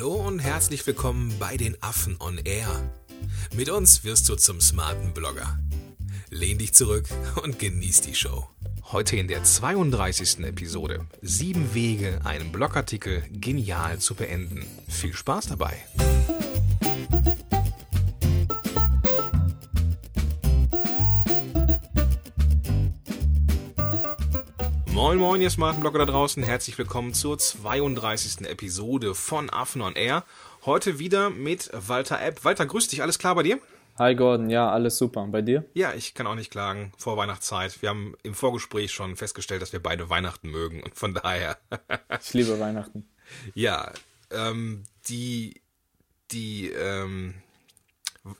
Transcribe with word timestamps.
Hallo 0.00 0.14
und 0.14 0.38
herzlich 0.38 0.86
willkommen 0.86 1.30
bei 1.38 1.58
den 1.58 1.76
Affen 1.82 2.16
on 2.20 2.38
Air. 2.38 2.90
Mit 3.54 3.68
uns 3.68 4.02
wirst 4.02 4.30
du 4.30 4.34
zum 4.34 4.58
smarten 4.58 5.12
Blogger. 5.12 5.58
Lehn 6.30 6.56
dich 6.56 6.72
zurück 6.72 7.04
und 7.42 7.58
genieß 7.58 8.00
die 8.00 8.14
Show. 8.14 8.48
Heute 8.92 9.16
in 9.16 9.28
der 9.28 9.44
32. 9.44 10.38
Episode. 10.38 11.06
Sieben 11.20 11.74
Wege, 11.74 12.18
einen 12.24 12.50
Blogartikel 12.50 13.24
genial 13.30 13.98
zu 13.98 14.14
beenden. 14.14 14.64
Viel 14.88 15.12
Spaß 15.12 15.48
dabei. 15.48 15.76
Moin 25.02 25.16
Moin, 25.16 25.40
ihr 25.40 25.48
smarten 25.48 25.80
Blogger 25.80 26.00
da 26.00 26.04
draußen. 26.04 26.42
Herzlich 26.42 26.76
willkommen 26.76 27.14
zur 27.14 27.38
32. 27.38 28.46
Episode 28.46 29.14
von 29.14 29.48
Affen 29.48 29.80
on 29.80 29.96
Air. 29.96 30.26
Heute 30.66 30.98
wieder 30.98 31.30
mit 31.30 31.70
Walter 31.72 32.20
App. 32.20 32.44
Walter, 32.44 32.66
grüß 32.66 32.88
dich. 32.88 33.00
Alles 33.00 33.18
klar 33.18 33.34
bei 33.34 33.42
dir? 33.42 33.58
Hi 33.98 34.14
Gordon, 34.14 34.50
ja, 34.50 34.70
alles 34.70 34.98
super. 34.98 35.22
Und 35.22 35.30
bei 35.30 35.40
dir? 35.40 35.64
Ja, 35.72 35.94
ich 35.94 36.12
kann 36.12 36.26
auch 36.26 36.34
nicht 36.34 36.50
klagen. 36.50 36.92
Vor 36.98 37.16
Weihnachtszeit. 37.16 37.80
Wir 37.80 37.88
haben 37.88 38.14
im 38.22 38.34
Vorgespräch 38.34 38.92
schon 38.92 39.16
festgestellt, 39.16 39.62
dass 39.62 39.72
wir 39.72 39.82
beide 39.82 40.10
Weihnachten 40.10 40.50
mögen 40.50 40.82
und 40.82 40.94
von 40.96 41.14
daher. 41.14 41.56
ich 42.20 42.34
liebe 42.34 42.60
Weihnachten. 42.60 43.08
Ja, 43.54 43.92
ähm, 44.30 44.84
die, 45.08 45.62
die, 46.30 46.68
ähm, 46.72 47.36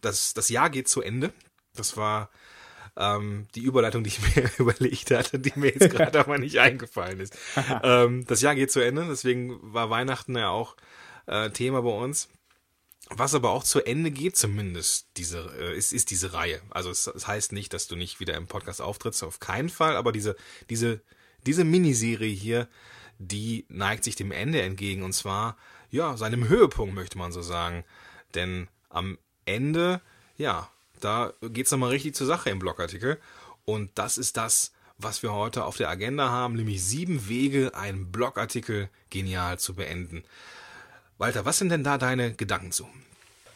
das, 0.02 0.34
das 0.34 0.50
Jahr 0.50 0.68
geht 0.68 0.90
zu 0.90 1.00
Ende. 1.00 1.32
Das 1.74 1.96
war 1.96 2.28
ähm, 3.00 3.46
die 3.54 3.62
Überleitung, 3.62 4.04
die 4.04 4.08
ich 4.08 4.20
mir 4.36 4.50
überlegt 4.58 5.10
hatte, 5.10 5.38
die 5.38 5.52
mir 5.56 5.72
jetzt 5.72 5.90
gerade 5.90 6.20
aber 6.20 6.38
nicht 6.38 6.58
eingefallen 6.58 7.18
ist. 7.20 7.36
ähm, 7.82 8.24
das 8.26 8.42
Jahr 8.42 8.54
geht 8.54 8.70
zu 8.70 8.80
Ende, 8.80 9.06
deswegen 9.08 9.58
war 9.62 9.90
Weihnachten 9.90 10.36
ja 10.36 10.50
auch 10.50 10.76
äh, 11.26 11.50
Thema 11.50 11.82
bei 11.82 11.90
uns. 11.90 12.28
Was 13.12 13.34
aber 13.34 13.50
auch 13.50 13.64
zu 13.64 13.84
Ende 13.84 14.12
geht, 14.12 14.36
zumindest 14.36 15.08
diese 15.16 15.50
äh, 15.58 15.76
ist, 15.76 15.92
ist 15.92 16.10
diese 16.10 16.32
Reihe. 16.32 16.60
Also 16.70 16.90
es, 16.90 17.08
es 17.08 17.26
heißt 17.26 17.52
nicht, 17.52 17.72
dass 17.72 17.88
du 17.88 17.96
nicht 17.96 18.20
wieder 18.20 18.36
im 18.36 18.46
Podcast 18.46 18.80
auftrittst, 18.80 19.24
auf 19.24 19.40
keinen 19.40 19.68
Fall. 19.68 19.96
Aber 19.96 20.12
diese 20.12 20.36
diese 20.68 21.02
diese 21.44 21.64
Miniserie 21.64 22.32
hier, 22.32 22.68
die 23.18 23.64
neigt 23.68 24.04
sich 24.04 24.14
dem 24.14 24.30
Ende 24.30 24.62
entgegen 24.62 25.02
und 25.02 25.12
zwar 25.12 25.56
ja 25.90 26.16
seinem 26.16 26.46
Höhepunkt 26.48 26.94
möchte 26.94 27.18
man 27.18 27.32
so 27.32 27.42
sagen. 27.42 27.84
Denn 28.34 28.68
am 28.90 29.18
Ende 29.44 30.02
ja 30.36 30.70
da 31.00 31.32
geht's 31.42 31.70
nochmal 31.70 31.90
richtig 31.90 32.14
zur 32.14 32.26
Sache 32.26 32.50
im 32.50 32.58
Blogartikel. 32.58 33.18
Und 33.64 33.90
das 33.94 34.18
ist 34.18 34.36
das, 34.36 34.72
was 34.98 35.22
wir 35.22 35.32
heute 35.32 35.64
auf 35.64 35.76
der 35.76 35.88
Agenda 35.88 36.30
haben, 36.30 36.54
nämlich 36.54 36.82
sieben 36.82 37.28
Wege, 37.28 37.74
einen 37.74 38.10
Blogartikel 38.10 38.88
genial 39.10 39.58
zu 39.58 39.74
beenden. 39.74 40.24
Walter, 41.18 41.44
was 41.44 41.58
sind 41.58 41.70
denn 41.70 41.84
da 41.84 41.98
deine 41.98 42.32
Gedanken 42.32 42.72
zu? 42.72 42.88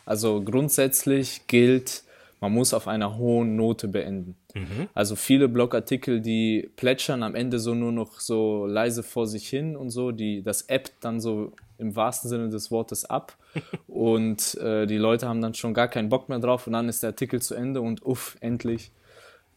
Also 0.07 0.43
grundsätzlich 0.43 1.47
gilt, 1.47 2.04
man 2.45 2.53
muss 2.53 2.75
auf 2.75 2.89
einer 2.89 3.17
hohen 3.17 3.57
Note 3.57 3.89
beenden. 3.89 4.37
Mhm. 4.55 4.89
Also 4.93 5.17
viele 5.17 5.49
Blogartikel, 5.49 6.21
die 6.21 6.69
plätschern 6.77 7.23
am 7.23 7.35
Ende 7.35 7.59
so 7.59 7.75
nur 7.75 7.91
noch 7.91 8.21
so 8.21 8.67
leise 8.67 9.03
vor 9.03 9.27
sich 9.27 9.49
hin 9.49 9.77
und 9.77 9.89
so, 9.89 10.13
die 10.13 10.43
das 10.43 10.61
App 10.69 10.91
dann 11.01 11.21
so 11.21 11.53
im 11.79 11.97
wahrsten 11.97 12.29
Sinne 12.29 12.51
des 12.51 12.71
Wortes 12.71 13.07
ab 13.07 13.39
und 13.89 14.57
äh, 14.59 14.85
die 14.85 14.99
Leute 14.99 15.27
haben 15.27 15.41
dann 15.41 15.55
schon 15.55 15.73
gar 15.73 15.89
keinen 15.89 16.11
Bock 16.11 16.29
mehr 16.29 16.39
drauf 16.39 16.67
und 16.67 16.75
dann 16.75 16.87
ist 16.91 17.03
der 17.03 17.11
Artikel 17.11 17.41
zu 17.41 17.55
Ende 17.55 17.81
und 17.81 18.05
uff, 18.05 18.37
endlich. 18.41 18.93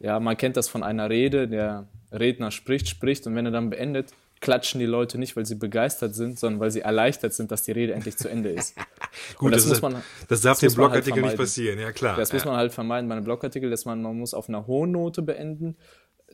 Ja, 0.00 0.18
man 0.18 0.38
kennt 0.38 0.56
das 0.56 0.70
von 0.70 0.82
einer 0.82 1.10
Rede, 1.10 1.46
der 1.46 1.88
Redner 2.12 2.50
spricht, 2.50 2.88
spricht 2.88 3.26
und 3.26 3.34
wenn 3.34 3.46
er 3.46 3.52
dann 3.52 3.70
beendet, 3.70 4.12
klatschen 4.40 4.80
die 4.80 4.86
Leute 4.86 5.18
nicht, 5.18 5.36
weil 5.36 5.46
sie 5.46 5.56
begeistert 5.56 6.14
sind, 6.14 6.38
sondern 6.38 6.60
weil 6.60 6.70
sie 6.70 6.80
erleichtert 6.80 7.34
sind, 7.34 7.50
dass 7.50 7.62
die 7.62 7.72
Rede 7.72 7.94
endlich 7.94 8.16
zu 8.16 8.28
Ende 8.28 8.50
ist. 8.50 8.76
Gut, 9.36 9.52
das, 9.52 9.62
das, 9.62 9.80
muss 9.80 9.82
man, 9.82 10.02
das 10.28 10.40
darf 10.40 10.58
dem 10.60 10.68
halt 10.68 10.76
Blogartikel 10.76 11.22
halt 11.22 11.32
nicht 11.32 11.38
passieren, 11.38 11.78
ja 11.78 11.92
klar. 11.92 12.16
Das 12.16 12.30
ja. 12.30 12.36
muss 12.36 12.44
man 12.44 12.56
halt 12.56 12.72
vermeiden 12.72 13.08
bei 13.08 13.16
einem 13.16 13.24
Blogartikel, 13.24 13.70
dass 13.70 13.84
man, 13.84 14.00
man 14.02 14.18
muss 14.18 14.34
auf 14.34 14.48
einer 14.48 14.66
hohen 14.66 14.92
Note 14.92 15.22
beenden. 15.22 15.76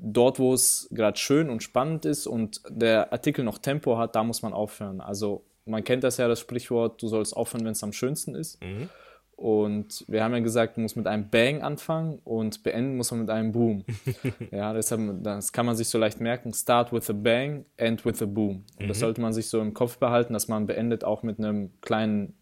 Dort, 0.01 0.39
wo 0.39 0.53
es 0.53 0.89
gerade 0.91 1.17
schön 1.17 1.49
und 1.51 1.63
spannend 1.63 2.05
ist 2.05 2.27
und 2.27 2.61
der 2.69 3.13
Artikel 3.13 3.45
noch 3.45 3.59
Tempo 3.59 3.97
hat, 3.97 4.17
da 4.17 4.25
muss 4.25 4.43
man 4.43 4.53
aufhören. 4.53 5.01
Also 5.01 5.45
man 5.67 5.85
kennt 5.85 6.05
das 6.05 6.17
ja, 6.17 6.29
das 6.29 6.41
Sprichwort, 6.41 7.01
du 7.01 7.09
sollst 7.09 7.37
aufhören, 7.37 7.65
wenn 7.65 7.73
es 7.73 7.83
am 7.83 7.93
schönsten 7.93 8.35
ist. 8.35 8.63
Mhm. 8.63 8.91
Und 9.37 10.05
wir 10.07 10.23
haben 10.23 10.33
ja 10.33 10.41
gesagt, 10.41 10.77
du 10.77 10.81
musst 10.81 10.97
mit 10.97 11.07
einem 11.07 11.29
Bang 11.29 11.63
anfangen 11.63 12.21
und 12.25 12.63
beenden 12.63 12.97
muss 12.97 13.11
man 13.11 13.21
mit 13.21 13.31
einem 13.31 13.53
Boom. 13.53 13.85
ja, 14.51 14.73
deshalb, 14.73 15.23
das 15.23 15.53
kann 15.53 15.67
man 15.67 15.77
sich 15.77 15.89
so 15.89 15.99
leicht 15.99 16.21
merken. 16.21 16.53
Start 16.53 16.93
with 16.93 17.11
a 17.11 17.13
bang, 17.13 17.65
end 17.77 18.05
with 18.05 18.23
a 18.23 18.27
boom. 18.27 18.65
Und 18.77 18.85
mhm. 18.85 18.89
das 18.89 19.01
sollte 19.01 19.21
man 19.21 19.33
sich 19.33 19.49
so 19.49 19.61
im 19.61 19.75
Kopf 19.75 19.99
behalten, 19.99 20.33
dass 20.33 20.49
man 20.49 20.67
beendet 20.67 21.05
auch 21.05 21.23
mit 21.23 21.39
einem 21.39 21.73
kleinen, 21.81 22.35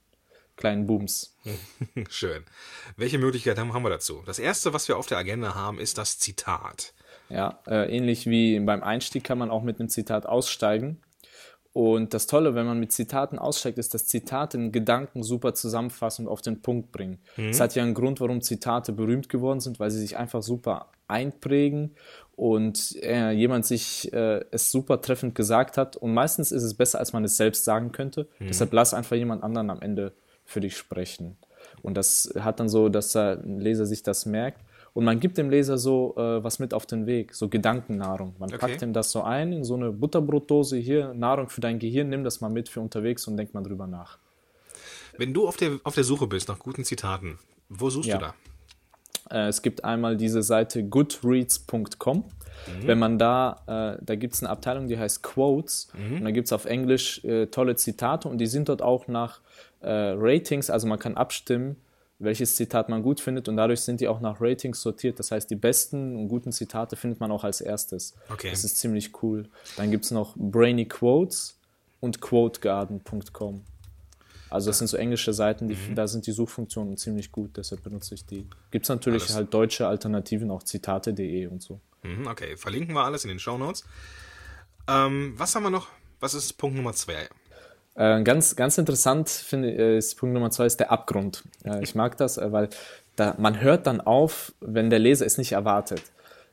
kleinen 0.57 0.87
Booms. 0.87 1.37
Schön. 2.11 2.45
Welche 2.97 3.19
Möglichkeiten 3.19 3.73
haben 3.73 3.83
wir 3.83 3.91
dazu? 3.91 4.23
Das 4.27 4.39
erste, 4.39 4.75
was 4.75 4.87
wir 4.89 4.99
auf 4.99 5.07
der 5.07 5.19
Agenda 5.19 5.55
haben, 5.55 5.79
ist 5.79 5.97
das 5.97 6.19
Zitat. 6.19 6.93
Ja, 7.31 7.61
äh, 7.67 7.97
ähnlich 7.97 8.27
wie 8.27 8.61
beim 8.61 8.83
Einstieg 8.83 9.25
kann 9.25 9.39
man 9.39 9.51
auch 9.51 9.63
mit 9.63 9.81
einem 9.81 9.89
Zitat 9.89 10.27
aussteigen. 10.27 11.01
Und 11.73 12.13
das 12.13 12.27
Tolle, 12.27 12.55
wenn 12.55 12.67
man 12.67 12.79
mit 12.79 12.93
Zitaten 12.93 13.39
aussteigt, 13.39 13.79
ist, 13.79 13.95
dass 13.95 14.07
Zitate 14.07 14.59
einen 14.59 14.73
Gedanken 14.73 15.23
super 15.23 15.55
zusammenfassen 15.55 16.27
und 16.27 16.33
auf 16.33 16.43
den 16.43 16.61
Punkt 16.61 16.93
bringen. 16.93 17.19
Es 17.37 17.59
mhm. 17.59 17.63
hat 17.63 17.75
ja 17.75 17.83
einen 17.83 17.95
Grund, 17.95 18.21
warum 18.21 18.43
Zitate 18.43 18.93
berühmt 18.93 19.31
geworden 19.31 19.61
sind, 19.61 19.81
weil 19.81 19.91
sie 19.91 20.01
sich 20.01 20.19
einfach 20.19 20.43
super 20.43 20.89
einprägen 21.09 21.95
und 22.37 22.97
äh, 23.03 23.31
jemand 23.31 23.65
sich 23.65 24.13
äh, 24.13 24.45
es 24.51 24.71
super 24.71 25.01
treffend 25.01 25.35
gesagt 25.35 25.79
hat. 25.79 25.97
Und 25.97 26.13
meistens 26.13 26.53
ist 26.53 26.63
es 26.63 26.75
besser, 26.75 26.99
als 26.99 27.13
man 27.15 27.25
es 27.25 27.37
selbst 27.37 27.65
sagen 27.65 27.93
könnte. 27.93 28.27
Mhm. 28.39 28.49
Deshalb 28.49 28.73
lass 28.73 28.93
einfach 28.93 29.17
jemand 29.17 29.43
anderen 29.43 29.71
am 29.71 29.81
Ende 29.81 30.13
für 30.45 30.61
dich 30.61 30.77
sprechen. 30.77 31.37
Und 31.83 31.97
das 31.97 32.33
hat 32.39 32.61
dann 32.61 32.69
so, 32.69 32.89
dass 32.89 33.13
der 33.13 33.37
Leser 33.37 33.87
sich 33.87 34.03
das 34.03 34.27
merkt. 34.27 34.61
Und 34.95 35.05
man 35.05 35.21
gibt 35.21 35.39
dem 35.39 35.49
Leser 35.49 35.79
so 35.79 36.15
äh, 36.17 36.45
was 36.45 36.59
mit 36.59 36.75
auf 36.75 36.85
den 36.85 37.07
Weg, 37.07 37.35
so 37.35 37.49
Gedankennahrung. 37.49 38.35
Man 38.39 38.51
okay. 38.51 38.59
packt 38.59 38.83
ihm 38.83 38.93
das 38.93 39.11
so 39.11 39.23
ein 39.23 39.53
in 39.53 39.65
so 39.65 39.75
eine 39.75 39.91
Butterbrotdose, 39.91 40.77
hier 40.77 41.15
Nahrung 41.15 41.49
für 41.49 41.63
dein 41.63 41.79
Gehirn, 41.79 42.11
nimm 42.11 42.25
das 42.25 42.41
mal 42.41 42.51
mit 42.51 42.69
für 42.69 42.81
unterwegs 42.81 43.27
und 43.27 43.37
denk 43.37 43.55
mal 43.55 43.63
drüber 43.63 43.87
nach. 43.87 44.19
Wenn 45.17 45.33
du 45.33 45.49
auf 45.49 45.57
der, 45.57 45.79
auf 45.85 45.95
der 45.95 46.05
Suche 46.05 46.27
bist 46.27 46.49
nach 46.49 46.59
guten 46.59 46.85
Zitaten, 46.85 47.39
wo 47.69 47.89
suchst 47.89 48.09
ja. 48.09 48.19
du 48.19 48.25
da? 48.27 48.35
Äh, 49.31 49.49
es 49.49 49.63
gibt 49.63 49.85
einmal 49.85 50.17
diese 50.17 50.43
Seite 50.43 50.85
goodreads.com. 50.85 52.19
Mhm. 52.19 52.87
Wenn 52.87 52.99
man 52.99 53.19
da, 53.19 53.97
äh, 53.99 54.05
da 54.05 54.15
gibt 54.15 54.35
es 54.35 54.43
eine 54.43 54.51
Abteilung, 54.51 54.89
die 54.89 54.99
heißt 54.99 55.23
Quotes 55.23 55.89
mhm. 55.99 56.19
und 56.19 56.25
da 56.25 56.31
gibt 56.31 56.47
es 56.47 56.53
auf 56.53 56.67
Englisch 56.67 57.25
äh, 57.25 57.47
tolle 57.47 57.77
Zitate 57.77 58.29
und 58.29 58.39
die 58.39 58.47
sind 58.47 58.69
dort 58.69 58.83
auch 58.83 59.09
nach 59.09 59.41
äh, 59.81 59.91
Ratings, 59.91 60.71
also 60.71 60.87
man 60.87 60.99
kann 60.99 61.17
abstimmen, 61.17 61.77
welches 62.23 62.57
Zitat 62.57 62.89
man 62.89 63.03
gut 63.03 63.21
findet 63.21 63.49
und 63.49 63.57
dadurch 63.57 63.81
sind 63.81 64.01
die 64.01 64.09
auch 64.09 64.21
nach 64.21 64.41
Ratings 64.41 64.81
sortiert. 64.81 65.19
Das 65.19 65.31
heißt, 65.31 65.51
die 65.51 65.57
besten 65.57 66.17
und 66.17 66.29
guten 66.29 66.53
Zitate 66.53 66.97
findet 66.97 67.21
man 67.21 67.31
auch 67.31 67.45
als 67.45 67.61
erstes. 67.61 68.15
Okay. 68.29 68.51
Das 68.51 68.65
ist 68.65 68.77
ziemlich 68.77 69.23
cool. 69.23 69.49
Dann 69.77 69.91
gibt 69.91 70.05
es 70.05 70.11
noch 70.11 70.35
Brainy 70.37 70.87
Quotes 70.87 71.59
und 72.01 72.21
quotegarden.com. 72.21 73.63
Also 74.51 74.69
das 74.69 74.79
sind 74.79 74.89
so 74.89 74.99
englische 74.99 75.33
Seiten, 75.33 75.67
die, 75.67 75.75
mhm. 75.75 75.95
da 75.95 76.07
sind 76.07 76.27
die 76.27 76.33
Suchfunktionen 76.33 76.99
ziemlich 76.99 77.33
gut, 77.33 77.57
deshalb 77.57 77.83
benutze 77.83 78.15
ich 78.15 78.27
die. 78.27 78.47
Gibt 78.71 78.85
es 78.85 78.91
natürlich 78.91 79.23
alles. 79.23 79.37
halt 79.37 79.55
deutsche 79.55 79.87
Alternativen, 79.87 80.51
auch 80.51 80.63
zitate.de 80.63 81.47
und 81.47 81.63
so. 81.63 81.81
Mhm, 82.03 82.27
okay, 82.27 82.57
verlinken 82.59 82.95
wir 82.95 83.03
alles 83.03 83.25
in 83.25 83.29
den 83.29 83.39
Show 83.39 83.57
Notes. 83.57 83.85
Ähm, 84.89 85.33
was 85.39 85.55
haben 85.55 85.63
wir 85.63 85.71
noch? 85.71 85.89
Was 86.21 86.35
ist 86.35 86.53
Punkt 86.59 86.77
Nummer 86.77 86.93
zwei? 86.93 87.29
Äh, 87.95 88.23
ganz, 88.23 88.57
ganz 88.57 88.79
interessant 88.79 89.29
finde 89.29 89.71
ich, 89.71 89.79
äh, 89.79 89.99
ist 89.99 90.17
Punkt 90.17 90.35
Nummer 90.35 90.51
zwei 90.51 90.67
ist 90.67 90.81
der 90.81 90.91
Abgrund. 90.91 91.45
Äh, 91.65 91.83
ich 91.83 91.95
mag 91.95 92.17
das, 92.17 92.39
äh, 92.39 92.51
weil 92.53 92.69
da, 93.17 93.35
man 93.39 93.61
hört 93.61 93.87
dann 93.87 94.01
auf, 94.01 94.53
wenn 94.61 94.91
der 94.91 94.99
Leser 94.99 95.27
es 95.27 95.39
nicht 95.39 95.53
erwartet. 95.53 96.03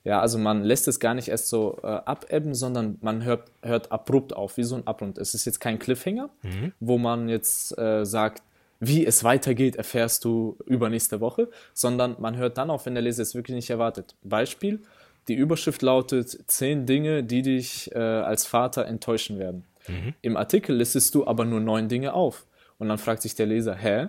Ja, 0.03 0.22
also 0.22 0.38
man 0.38 0.63
lässt 0.63 0.88
es 0.88 1.00
gar 1.00 1.13
nicht 1.13 1.27
erst 1.27 1.50
so 1.50 1.77
äh, 1.83 1.88
abebben, 1.88 2.53
sondern 2.53 2.97
man 3.01 3.23
hört, 3.23 3.51
hört 3.61 3.91
abrupt 3.91 4.33
auf, 4.33 4.57
wie 4.57 4.63
so 4.63 4.75
ein 4.75 4.88
Abgrund. 4.88 5.17
Es 5.17 5.33
ist 5.33 5.45
jetzt 5.45 5.59
kein 5.59 5.77
Cliffhanger, 5.77 6.29
mhm. 6.41 6.73
wo 6.79 6.97
man 6.97 7.27
jetzt 7.27 7.77
äh, 7.77 8.06
sagt, 8.06 8.41
wie 8.80 9.06
es 9.06 9.25
weitergeht, 9.25 9.75
erfährst 9.75 10.24
du 10.24 10.57
übernächste 10.65 11.19
Woche, 11.19 11.50
sondern 11.74 12.15
man 12.19 12.38
hört 12.38 12.57
dann 12.57 12.69
auf, 12.69 12.86
wenn 12.86 12.95
der 12.95 13.03
Leser 13.03 13.24
es 13.24 13.36
wirklich 13.36 13.56
nicht 13.56 13.69
erwartet. 13.69 14.15
Beispiel, 14.24 14.81
die 15.27 15.36
Überschrift 15.36 15.81
lautet 15.81 16.30
zehn 16.47 16.86
Dinge, 16.86 17.24
die 17.24 17.41
dich 17.41 17.94
äh, 17.94 18.00
als 18.00 18.45
Vater 18.45 18.86
enttäuschen 18.86 19.38
werden. 19.38 19.65
Mhm. 19.87 20.13
Im 20.21 20.37
Artikel 20.37 20.75
listest 20.75 21.15
du 21.15 21.25
aber 21.25 21.45
nur 21.45 21.59
neun 21.59 21.87
Dinge 21.89 22.13
auf. 22.13 22.45
Und 22.77 22.89
dann 22.89 22.97
fragt 22.97 23.21
sich 23.21 23.35
der 23.35 23.45
Leser, 23.45 23.75
hä? 23.75 24.07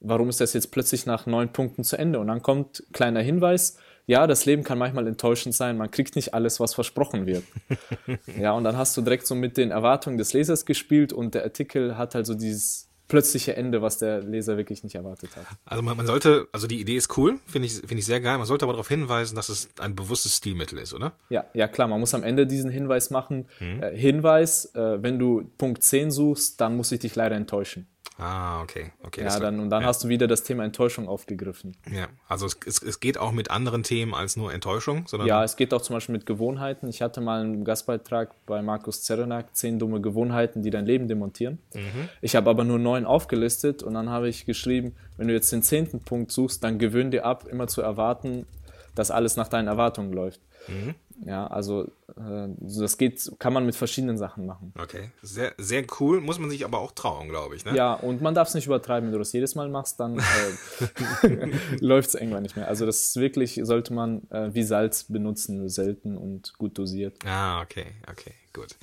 Warum 0.00 0.28
ist 0.28 0.40
das 0.40 0.52
jetzt 0.52 0.72
plötzlich 0.72 1.06
nach 1.06 1.26
neun 1.26 1.52
Punkten 1.52 1.84
zu 1.84 1.96
Ende? 1.96 2.18
Und 2.18 2.26
dann 2.26 2.42
kommt 2.42 2.82
kleiner 2.92 3.20
Hinweis, 3.20 3.78
ja, 4.06 4.26
das 4.26 4.46
Leben 4.46 4.64
kann 4.64 4.78
manchmal 4.78 5.06
enttäuschend 5.06 5.54
sein, 5.54 5.76
man 5.76 5.90
kriegt 5.90 6.16
nicht 6.16 6.34
alles, 6.34 6.58
was 6.58 6.74
versprochen 6.74 7.26
wird. 7.26 7.44
ja, 8.38 8.52
und 8.52 8.64
dann 8.64 8.76
hast 8.76 8.96
du 8.96 9.00
direkt 9.02 9.26
so 9.26 9.34
mit 9.34 9.56
den 9.56 9.70
Erwartungen 9.70 10.18
des 10.18 10.32
Lesers 10.32 10.66
gespielt 10.66 11.12
und 11.12 11.34
der 11.34 11.44
Artikel 11.44 11.96
hat 11.96 12.14
halt 12.14 12.26
so 12.26 12.34
dieses 12.34 12.88
plötzliche 13.12 13.54
Ende, 13.54 13.82
was 13.82 13.98
der 13.98 14.22
Leser 14.22 14.56
wirklich 14.56 14.84
nicht 14.84 14.94
erwartet 14.94 15.36
hat. 15.36 15.44
Also 15.66 15.82
man, 15.82 15.98
man 15.98 16.06
sollte, 16.06 16.48
also 16.50 16.66
die 16.66 16.80
Idee 16.80 16.96
ist 16.96 17.14
cool, 17.18 17.38
finde 17.44 17.66
ich, 17.66 17.74
finde 17.74 17.98
ich 17.98 18.06
sehr 18.06 18.22
geil. 18.22 18.38
Man 18.38 18.46
sollte 18.46 18.64
aber 18.64 18.72
darauf 18.72 18.88
hinweisen, 18.88 19.36
dass 19.36 19.50
es 19.50 19.68
ein 19.78 19.94
bewusstes 19.94 20.38
Stilmittel 20.38 20.78
ist, 20.78 20.94
oder? 20.94 21.12
Ja, 21.28 21.44
ja 21.52 21.68
klar. 21.68 21.88
Man 21.88 22.00
muss 22.00 22.14
am 22.14 22.22
Ende 22.22 22.46
diesen 22.46 22.70
Hinweis 22.70 23.10
machen. 23.10 23.48
Hm. 23.58 23.82
Äh, 23.82 23.94
Hinweis, 23.94 24.74
äh, 24.74 25.02
wenn 25.02 25.18
du 25.18 25.44
Punkt 25.58 25.82
10 25.82 26.10
suchst, 26.10 26.58
dann 26.62 26.74
muss 26.74 26.90
ich 26.90 27.00
dich 27.00 27.14
leider 27.14 27.36
enttäuschen. 27.36 27.86
Ah, 28.18 28.62
okay. 28.62 28.92
okay 29.02 29.24
ja, 29.24 29.40
dann, 29.40 29.58
und 29.58 29.70
dann 29.70 29.82
ja. 29.82 29.88
hast 29.88 30.04
du 30.04 30.08
wieder 30.08 30.26
das 30.26 30.42
Thema 30.42 30.64
Enttäuschung 30.64 31.08
aufgegriffen. 31.08 31.76
Ja, 31.90 32.08
also 32.28 32.46
es, 32.46 32.58
es, 32.66 32.82
es 32.82 33.00
geht 33.00 33.16
auch 33.18 33.32
mit 33.32 33.50
anderen 33.50 33.82
Themen 33.82 34.14
als 34.14 34.36
nur 34.36 34.52
Enttäuschung, 34.52 35.06
sondern. 35.06 35.28
Ja, 35.28 35.42
es 35.42 35.56
geht 35.56 35.72
auch 35.72 35.80
zum 35.80 35.96
Beispiel 35.96 36.12
mit 36.14 36.26
Gewohnheiten. 36.26 36.88
Ich 36.88 37.00
hatte 37.00 37.20
mal 37.20 37.40
einen 37.40 37.64
Gastbeitrag 37.64 38.34
bei 38.46 38.60
Markus 38.62 39.02
Zerenak, 39.02 39.56
zehn 39.56 39.78
dumme 39.78 40.00
Gewohnheiten, 40.00 40.62
die 40.62 40.70
dein 40.70 40.84
Leben 40.84 41.08
demontieren. 41.08 41.58
Mhm. 41.74 42.08
Ich 42.20 42.36
habe 42.36 42.50
aber 42.50 42.64
nur 42.64 42.78
neun 42.78 43.06
aufgelistet 43.06 43.82
und 43.82 43.94
dann 43.94 44.10
habe 44.10 44.28
ich 44.28 44.44
geschrieben, 44.44 44.94
wenn 45.16 45.28
du 45.28 45.34
jetzt 45.34 45.50
den 45.50 45.62
zehnten 45.62 46.00
Punkt 46.00 46.32
suchst, 46.32 46.62
dann 46.62 46.78
gewöhn 46.78 47.10
dir 47.10 47.24
ab, 47.24 47.46
immer 47.50 47.66
zu 47.66 47.80
erwarten, 47.80 48.46
dass 48.94 49.10
alles 49.10 49.36
nach 49.36 49.48
deinen 49.48 49.68
Erwartungen 49.68 50.12
läuft. 50.12 50.40
Mhm. 50.68 50.94
Ja, 51.24 51.46
also 51.46 51.84
äh, 52.16 52.48
das 52.58 52.98
geht, 52.98 53.32
kann 53.38 53.52
man 53.52 53.64
mit 53.64 53.76
verschiedenen 53.76 54.18
Sachen 54.18 54.44
machen. 54.46 54.72
Okay, 54.78 55.10
sehr, 55.22 55.52
sehr 55.56 55.84
cool. 56.00 56.20
Muss 56.20 56.38
man 56.38 56.50
sich 56.50 56.64
aber 56.64 56.80
auch 56.80 56.92
trauen, 56.92 57.28
glaube 57.28 57.54
ich. 57.54 57.64
Ne? 57.64 57.76
Ja, 57.76 57.94
und 57.94 58.20
man 58.22 58.34
darf 58.34 58.48
es 58.48 58.54
nicht 58.54 58.66
übertreiben. 58.66 59.08
Wenn 59.08 59.12
du 59.12 59.18
das 59.18 59.32
jedes 59.32 59.54
Mal 59.54 59.68
machst, 59.68 60.00
dann 60.00 60.18
äh, 60.18 61.50
läuft 61.80 62.08
es 62.08 62.14
irgendwann 62.16 62.42
nicht 62.42 62.56
mehr. 62.56 62.68
Also 62.68 62.86
das 62.86 63.06
ist 63.06 63.16
wirklich, 63.16 63.60
sollte 63.62 63.92
man 63.92 64.28
äh, 64.30 64.52
wie 64.52 64.64
Salz 64.64 65.04
benutzen, 65.04 65.58
nur 65.58 65.68
selten 65.68 66.16
und 66.16 66.54
gut 66.58 66.76
dosiert. 66.76 67.18
Ah, 67.24 67.62
okay, 67.62 67.86
okay. 68.10 68.34
Gut. 68.54 68.76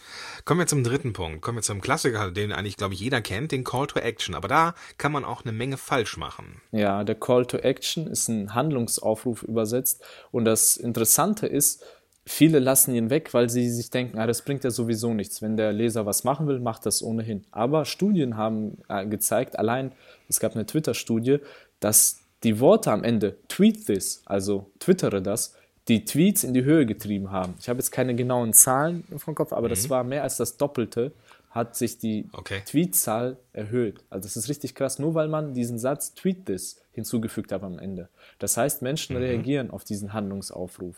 Kommen 0.46 0.62
wir 0.62 0.68
zum 0.68 0.84
dritten 0.84 1.14
Punkt. 1.14 1.42
Kommen 1.42 1.60
wir 1.60 1.62
zum 1.62 1.80
Klassiker, 1.80 2.32
den 2.32 2.52
eigentlich, 2.52 2.76
glaube 2.76 2.96
ich, 2.96 3.00
jeder 3.02 3.22
kennt, 3.22 3.52
den 3.52 3.64
Call 3.64 3.86
to 3.86 4.00
Action. 4.00 4.34
Aber 4.34 4.48
da 4.48 4.74
kann 4.98 5.12
man 5.12 5.24
auch 5.24 5.44
eine 5.44 5.52
Menge 5.52 5.78
falsch 5.78 6.18
machen. 6.18 6.60
Ja, 6.72 7.04
der 7.04 7.14
Call 7.14 7.46
to 7.46 7.58
Action 7.58 8.08
ist 8.08 8.30
ein 8.30 8.56
Handlungsaufruf 8.56 9.44
übersetzt. 9.44 10.04
Und 10.32 10.46
das 10.46 10.76
Interessante 10.76 11.46
ist, 11.46 11.84
Viele 12.32 12.60
lassen 12.60 12.94
ihn 12.94 13.10
weg, 13.10 13.34
weil 13.34 13.50
sie 13.50 13.68
sich 13.72 13.90
denken, 13.90 14.20
ah, 14.20 14.28
das 14.28 14.44
bringt 14.44 14.64
ja 14.64 14.70
sowieso 14.70 15.16
nichts. 15.16 15.42
Wenn 15.42 15.58
der 15.58 15.74
Leser 15.74 16.06
was 16.06 16.24
machen 16.24 16.46
will, 16.46 16.60
macht 16.60 16.86
das 16.86 17.02
ohnehin. 17.02 17.44
Aber 17.50 17.86
Studien 17.86 18.38
haben 18.38 18.78
äh, 18.88 19.08
gezeigt, 19.08 19.58
allein, 19.58 19.94
es 20.30 20.40
gab 20.40 20.54
eine 20.54 20.68
Twitter-Studie, 20.68 21.40
dass 21.80 22.20
die 22.44 22.60
Worte 22.60 22.92
am 22.92 23.04
Ende, 23.04 23.38
tweet 23.48 23.88
this, 23.88 24.22
also 24.26 24.70
twittere 24.78 25.24
das, 25.24 25.56
die 25.88 26.06
Tweets 26.06 26.44
in 26.44 26.54
die 26.54 26.64
Höhe 26.64 26.86
getrieben 26.86 27.32
haben. 27.32 27.56
Ich 27.60 27.68
habe 27.68 27.80
jetzt 27.80 27.90
keine 27.90 28.14
genauen 28.14 28.54
Zahlen 28.54 29.06
vom 29.18 29.34
Kopf, 29.34 29.52
aber 29.52 29.66
mhm. 29.66 29.72
das 29.72 29.90
war 29.90 30.04
mehr 30.04 30.22
als 30.22 30.38
das 30.38 30.56
Doppelte, 30.56 31.12
hat 31.50 31.76
sich 31.76 31.98
die 31.98 32.30
okay. 32.34 32.62
Tweetzahl 32.64 33.38
erhöht. 33.54 34.04
Also 34.12 34.28
das 34.28 34.38
ist 34.38 34.50
richtig 34.50 34.76
krass, 34.76 35.00
nur 35.00 35.16
weil 35.16 35.30
man 35.30 35.56
diesen 35.56 35.80
Satz 35.80 36.14
tweet 36.14 36.46
this 36.46 36.80
hinzugefügt 36.92 37.52
hat 37.52 37.64
am 37.64 37.80
Ende. 37.80 38.08
Das 38.38 38.56
heißt, 38.56 38.84
Menschen 38.84 39.16
mhm. 39.16 39.24
reagieren 39.24 39.72
auf 39.72 39.84
diesen 39.84 40.14
Handlungsaufruf. 40.14 40.96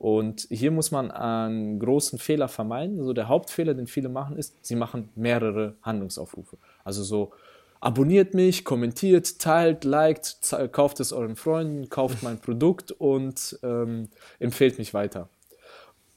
Und 0.00 0.46
hier 0.48 0.70
muss 0.70 0.92
man 0.92 1.10
einen 1.10 1.78
großen 1.78 2.18
Fehler 2.18 2.48
vermeiden. 2.48 2.98
Also 3.00 3.12
der 3.12 3.28
Hauptfehler, 3.28 3.74
den 3.74 3.86
viele 3.86 4.08
machen, 4.08 4.38
ist, 4.38 4.56
sie 4.64 4.74
machen 4.74 5.10
mehrere 5.14 5.74
Handlungsaufrufe. 5.82 6.56
Also 6.84 7.02
so, 7.02 7.32
abonniert 7.80 8.32
mich, 8.32 8.64
kommentiert, 8.64 9.38
teilt, 9.38 9.84
liked, 9.84 10.56
kauft 10.72 11.00
es 11.00 11.12
euren 11.12 11.36
Freunden, 11.36 11.90
kauft 11.90 12.22
mein 12.22 12.38
Produkt 12.40 12.92
und 12.92 13.58
ähm, 13.62 14.08
empfehlt 14.38 14.78
mich 14.78 14.94
weiter. 14.94 15.28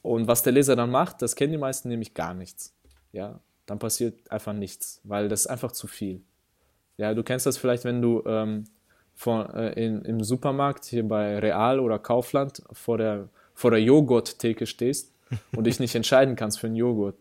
Und 0.01 0.27
was 0.27 0.43
der 0.43 0.53
Leser 0.53 0.77
dann 0.77 0.89
macht, 0.89 1.21
das 1.21 1.35
kennen 1.35 1.51
die 1.51 1.57
meisten 1.57 1.89
nämlich 1.89 2.13
gar 2.13 2.33
nichts. 2.33 2.73
Ja, 3.11 3.41
dann 3.65 3.79
passiert 3.79 4.31
einfach 4.31 4.53
nichts, 4.53 5.01
weil 5.03 5.27
das 5.27 5.41
ist 5.41 5.47
einfach 5.47 5.73
zu 5.73 5.87
viel. 5.87 6.21
Ja, 6.95 7.13
du 7.13 7.21
kennst 7.21 7.45
das 7.45 7.57
vielleicht, 7.57 7.83
wenn 7.83 8.01
du 8.01 8.23
ähm, 8.27 8.63
vor, 9.13 9.53
äh, 9.53 9.73
in, 9.73 10.05
im 10.05 10.23
Supermarkt 10.23 10.85
hier 10.85 11.05
bei 11.05 11.37
Real 11.37 11.81
oder 11.81 11.99
Kaufland 11.99 12.63
vor 12.71 12.97
der 12.97 13.27
vor 13.53 13.71
der 13.71 13.81
Joghurttheke 13.81 14.65
stehst 14.65 15.13
und 15.55 15.65
dich 15.65 15.79
nicht 15.79 15.95
entscheiden 15.95 16.35
kannst 16.35 16.59
für 16.59 16.67
einen 16.67 16.75
Joghurt, 16.75 17.15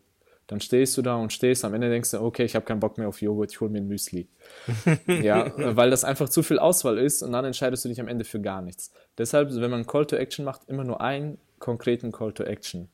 dann 0.47 0.61
stehst 0.61 0.97
du 0.99 1.03
da 1.03 1.17
und 1.17 1.33
stehst, 1.33 1.65
am 1.65 1.73
Ende 1.73 1.89
denkst 1.89 2.11
du, 2.11 2.21
okay, 2.21 2.45
ich 2.45 2.55
habe 2.55 2.65
keinen 2.65 2.81
Bock 2.81 2.99
mehr 2.99 3.09
auf 3.09 3.23
Joghurt, 3.23 3.53
ich 3.53 3.61
hole 3.61 3.71
mir 3.71 3.79
ein 3.79 3.89
Müsli. 3.89 4.29
ja, 5.07 5.53
weil 5.57 5.91
das 5.91 6.05
einfach 6.05 6.29
zu 6.29 6.43
viel 6.43 6.59
Auswahl 6.59 6.99
ist 6.99 7.23
und 7.23 7.33
dann 7.33 7.45
entscheidest 7.45 7.85
du 7.85 7.89
dich 7.89 8.01
am 8.01 8.09
Ende 8.09 8.25
für 8.25 8.41
gar 8.41 8.61
nichts. 8.61 8.93
Deshalb, 9.17 9.51
wenn 9.55 9.71
man 9.71 9.87
Call 9.87 10.07
to 10.07 10.17
Action 10.17 10.45
macht, 10.45 10.69
immer 10.69 10.85
nur 10.85 11.01
einen 11.01 11.39
konkreten 11.59 12.13
Call 12.13 12.33
to 12.33 12.43
Action. 12.43 12.89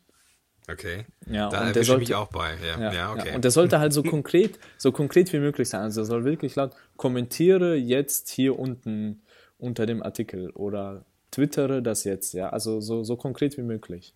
Okay. 0.71 1.07
Ja, 1.27 1.49
da 1.49 1.69
erwische 1.69 1.95
ich 1.95 1.99
mich 1.99 2.15
auch 2.15 2.29
bei. 2.29 2.55
Ja, 2.63 2.79
ja, 2.79 2.93
ja, 2.93 3.13
okay. 3.13 3.31
Ja. 3.31 3.35
Und 3.35 3.43
der 3.43 3.51
sollte 3.51 3.81
halt 3.81 3.95
so 3.95 4.03
konkret, 4.03 4.59
so 4.77 4.93
konkret 4.93 5.33
wie 5.33 5.39
möglich 5.39 5.69
sein. 5.71 5.81
Also 5.81 6.03
er 6.03 6.05
soll 6.05 6.25
wirklich 6.25 6.57
laut, 6.57 6.73
kommentiere 6.97 7.75
jetzt 7.75 8.29
hier 8.29 8.59
unten 8.59 9.23
unter 9.59 9.87
dem 9.87 10.03
Artikel 10.03 10.51
oder 10.51 11.07
twittere 11.31 11.83
das 11.83 12.05
jetzt, 12.05 12.33
ja, 12.35 12.51
also 12.51 12.81
so, 12.81 13.05
so 13.05 13.17
konkret 13.17 13.57
wie 13.57 13.63
möglich. 13.63 14.15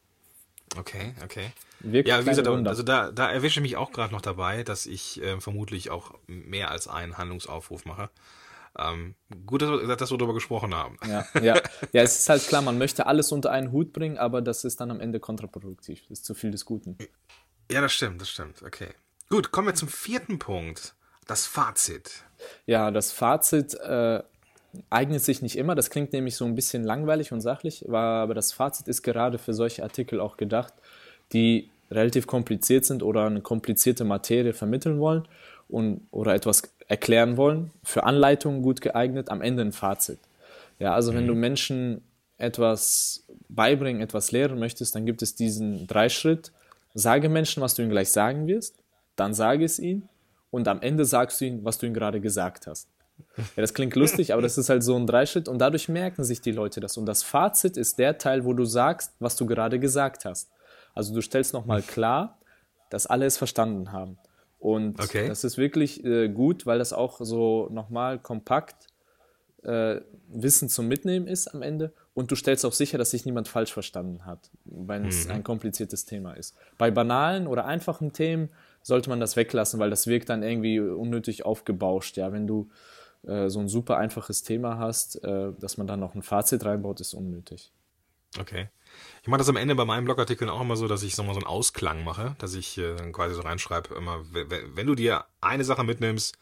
Okay, 0.77 1.15
okay. 1.25 1.53
Wirklich 1.81 2.15
ja, 2.15 2.25
wie 2.25 2.31
gesagt, 2.31 2.49
also 2.49 2.83
da, 2.83 3.11
da 3.11 3.31
erwische 3.31 3.61
ich 3.61 3.63
mich 3.63 3.77
auch 3.77 3.93
gerade 3.93 4.13
noch 4.13 4.21
dabei, 4.21 4.63
dass 4.63 4.87
ich 4.87 5.21
äh, 5.23 5.41
vermutlich 5.41 5.91
auch 5.91 6.15
mehr 6.27 6.71
als 6.71 6.89
einen 6.89 7.19
Handlungsaufruf 7.19 7.85
mache. 7.85 8.09
Ähm, 8.79 9.15
gut, 9.45 9.63
dass 9.63 9.71
wir, 9.71 9.97
dass 9.97 10.11
wir 10.11 10.19
darüber 10.19 10.35
gesprochen 10.35 10.75
haben. 10.75 10.97
Ja, 11.07 11.27
ja. 11.43 11.61
ja, 11.93 12.03
es 12.03 12.21
ist 12.21 12.29
halt 12.29 12.47
klar, 12.47 12.63
man 12.63 12.79
möchte 12.79 13.07
alles 13.07 13.31
unter 13.33 13.51
einen 13.51 13.71
Hut 13.73 13.93
bringen, 13.93 14.17
aber 14.17 14.41
das 14.41 14.65
ist 14.65 14.81
dann 14.81 14.91
am 14.91 15.01
Ende 15.01 15.21
kontraproduktiv. 15.21 16.01
Das 16.09 16.21
ist 16.21 16.25
zu 16.25 16.35
viel 16.35 16.51
des 16.51 16.65
Guten. 16.65 16.97
Ja, 17.71 17.81
das 17.81 17.93
stimmt, 17.93 18.21
das 18.21 18.31
stimmt. 18.31 18.63
Okay. 18.63 18.89
Gut, 19.29 19.51
kommen 19.51 19.69
wir 19.69 19.75
zum 19.75 19.89
vierten 19.89 20.39
Punkt. 20.39 20.95
Das 21.27 21.47
Fazit. 21.47 22.25
Ja, 22.67 22.91
das 22.91 23.13
Fazit 23.13 23.75
äh, 23.75 24.23
eignet 24.91 25.23
sich 25.23 25.43
nicht 25.43 25.57
immer. 25.57 25.75
Das 25.75 25.91
klingt 25.91 26.13
nämlich 26.13 26.37
so 26.37 26.45
ein 26.45 26.55
bisschen 26.55 26.85
langweilig 26.85 27.33
und 27.33 27.41
sachlich, 27.41 27.89
aber 27.89 28.35
das 28.35 28.53
Fazit 28.53 28.89
ist 28.89 29.03
gerade 29.03 29.39
für 29.39 29.55
solche 29.55 29.83
Artikel 29.83 30.21
auch 30.21 30.37
gedacht, 30.37 30.73
die 31.33 31.69
relativ 31.91 32.27
kompliziert 32.27 32.85
sind 32.85 33.03
oder 33.03 33.27
eine 33.27 33.41
komplizierte 33.41 34.05
Materie 34.05 34.55
vermitteln 34.55 34.99
wollen 34.99 35.29
und, 35.69 36.01
oder 36.11 36.35
etwas 36.35 36.63
erklären 36.89 37.37
wollen. 37.37 37.71
Für 37.83 38.05
Anleitungen 38.05 38.63
gut 38.63 38.81
geeignet, 38.81 39.29
am 39.29 39.43
Ende 39.43 39.63
ein 39.63 39.73
Fazit. 39.73 40.19
Ja, 40.79 40.95
also 40.95 41.13
mhm. 41.13 41.17
wenn 41.17 41.27
du 41.27 41.35
Menschen 41.35 42.03
etwas 42.39 43.25
beibringen, 43.49 44.03
etwas 44.03 44.33
lehren 44.33 44.59
möchtest, 44.59 44.95
dann 44.95 45.07
gibt 45.07 45.23
es 45.23 45.35
diesen 45.35 45.87
Dreischritt. 45.87 46.51
Sage 46.95 47.29
Menschen, 47.29 47.63
was 47.63 47.75
du 47.75 47.83
ihnen 47.83 47.91
gleich 47.91 48.11
sagen 48.11 48.47
wirst, 48.47 48.75
dann 49.17 49.35
sage 49.35 49.65
es 49.65 49.79
ihnen 49.79 50.09
und 50.51 50.69
am 50.69 50.81
Ende 50.83 51.05
sagst 51.05 51.41
du 51.41 51.45
ihnen, 51.45 51.65
was 51.65 51.79
du 51.79 51.87
ihnen 51.87 51.95
gerade 51.95 52.21
gesagt 52.21 52.67
hast. 52.67 52.89
Ja, 53.37 53.61
das 53.61 53.75
klingt 53.75 53.95
lustig, 53.97 54.33
aber 54.33 54.43
das 54.43 54.59
ist 54.59 54.69
halt 54.69 54.83
so 54.83 54.97
ein 54.97 55.07
Dreischritt 55.07 55.49
und 55.49 55.59
dadurch 55.59 55.89
merken 55.89 56.25
sich 56.25 56.41
die 56.41 56.53
Leute 56.53 56.81
das. 56.81 56.97
Und 56.97 57.07
das 57.07 57.23
Fazit 57.23 57.77
ist 57.77 57.99
der 57.99 58.19
Teil, 58.19 58.45
wo 58.45 58.53
du 58.53 58.65
sagst, 58.65 59.13
was 59.19 59.37
du 59.37 59.47
gerade 59.47 59.79
gesagt 59.79 60.25
hast. 60.25 60.51
Also 60.95 61.15
du 61.15 61.21
stellst 61.21 61.53
nochmal 61.53 61.83
klar, 61.83 62.39
dass 62.91 63.07
alle 63.07 63.27
es 63.27 63.39
verstanden 63.39 63.93
haben. 63.93 64.19
Und 64.59 65.01
okay. 65.01 65.27
das 65.27 65.43
ist 65.45 65.59
wirklich 65.59 66.05
äh, 66.05 66.29
gut, 66.29 66.67
weil 66.67 66.79
das 66.79 66.93
auch 66.93 67.21
so 67.21 67.69
nochmal 67.73 68.19
kompakt 68.19 68.87
äh, 69.65 70.01
Wissen 70.29 70.69
zum 70.69 70.89
Mitnehmen 70.89 71.27
ist 71.27 71.49
am 71.49 71.63
Ende. 71.63 71.93
Und 72.15 72.31
du 72.31 72.37
stellst 72.37 72.65
auch 72.67 72.73
sicher, 72.73 72.99
dass 72.99 73.11
sich 73.11 73.25
niemand 73.25 73.49
falsch 73.49 73.73
verstanden 73.73 74.27
hat, 74.27 74.51
wenn 74.65 75.07
es 75.07 75.27
mhm. 75.27 75.33
ein 75.33 75.45
kompliziertes 75.45 76.05
Thema 76.05 76.35
ist. 76.35 76.55
Bei 76.79 76.91
banalen 76.91 77.47
oder 77.47 77.65
einfachen 77.65 78.13
Themen 78.13 78.51
sollte 78.83 79.09
man 79.09 79.19
das 79.21 79.37
weglassen, 79.37 79.81
weil 79.81 79.91
das 79.91 80.07
wirkt 80.07 80.29
dann 80.29 80.43
irgendwie 80.43 80.79
unnötig 80.79 81.45
aufgebauscht. 81.47 82.17
Ja, 82.17 82.33
wenn 82.33 82.47
du 82.47 82.69
äh, 83.27 83.49
so 83.49 83.61
ein 83.61 83.69
super 83.69 83.99
einfaches 83.99 84.43
Thema 84.43 84.79
hast, 84.79 85.23
äh, 85.25 85.53
dass 85.59 85.77
man 85.77 85.87
dann 85.87 86.01
noch 86.01 86.15
ein 86.15 86.23
Fazit 86.23 86.65
reinbaut, 86.65 87.01
ist 87.01 87.15
unnötig. 87.15 87.73
Okay. 88.39 88.69
Ich 89.23 89.29
mache 89.29 89.39
das 89.39 89.49
am 89.49 89.57
Ende 89.57 89.75
bei 89.75 89.85
meinen 89.85 90.05
Blogartikeln 90.05 90.51
auch 90.51 90.61
immer 90.61 90.77
so, 90.77 90.89
dass 90.89 91.03
ich 91.03 91.15
so 91.15 91.23
mal 91.23 91.35
so 91.35 91.41
einen 91.41 91.47
Ausklang 91.47 92.05
mache, 92.05 92.35
dass 92.39 92.55
ich 92.55 92.79
äh, 92.79 92.97
quasi 93.13 93.35
so 93.35 93.43
reinschreibe, 93.43 93.95
immer, 93.95 94.25
wenn 94.31 94.87
du 94.87 94.95
dir 94.95 95.25
eine 95.41 95.65
Sache 95.65 95.85
mitnimmst 95.85 96.37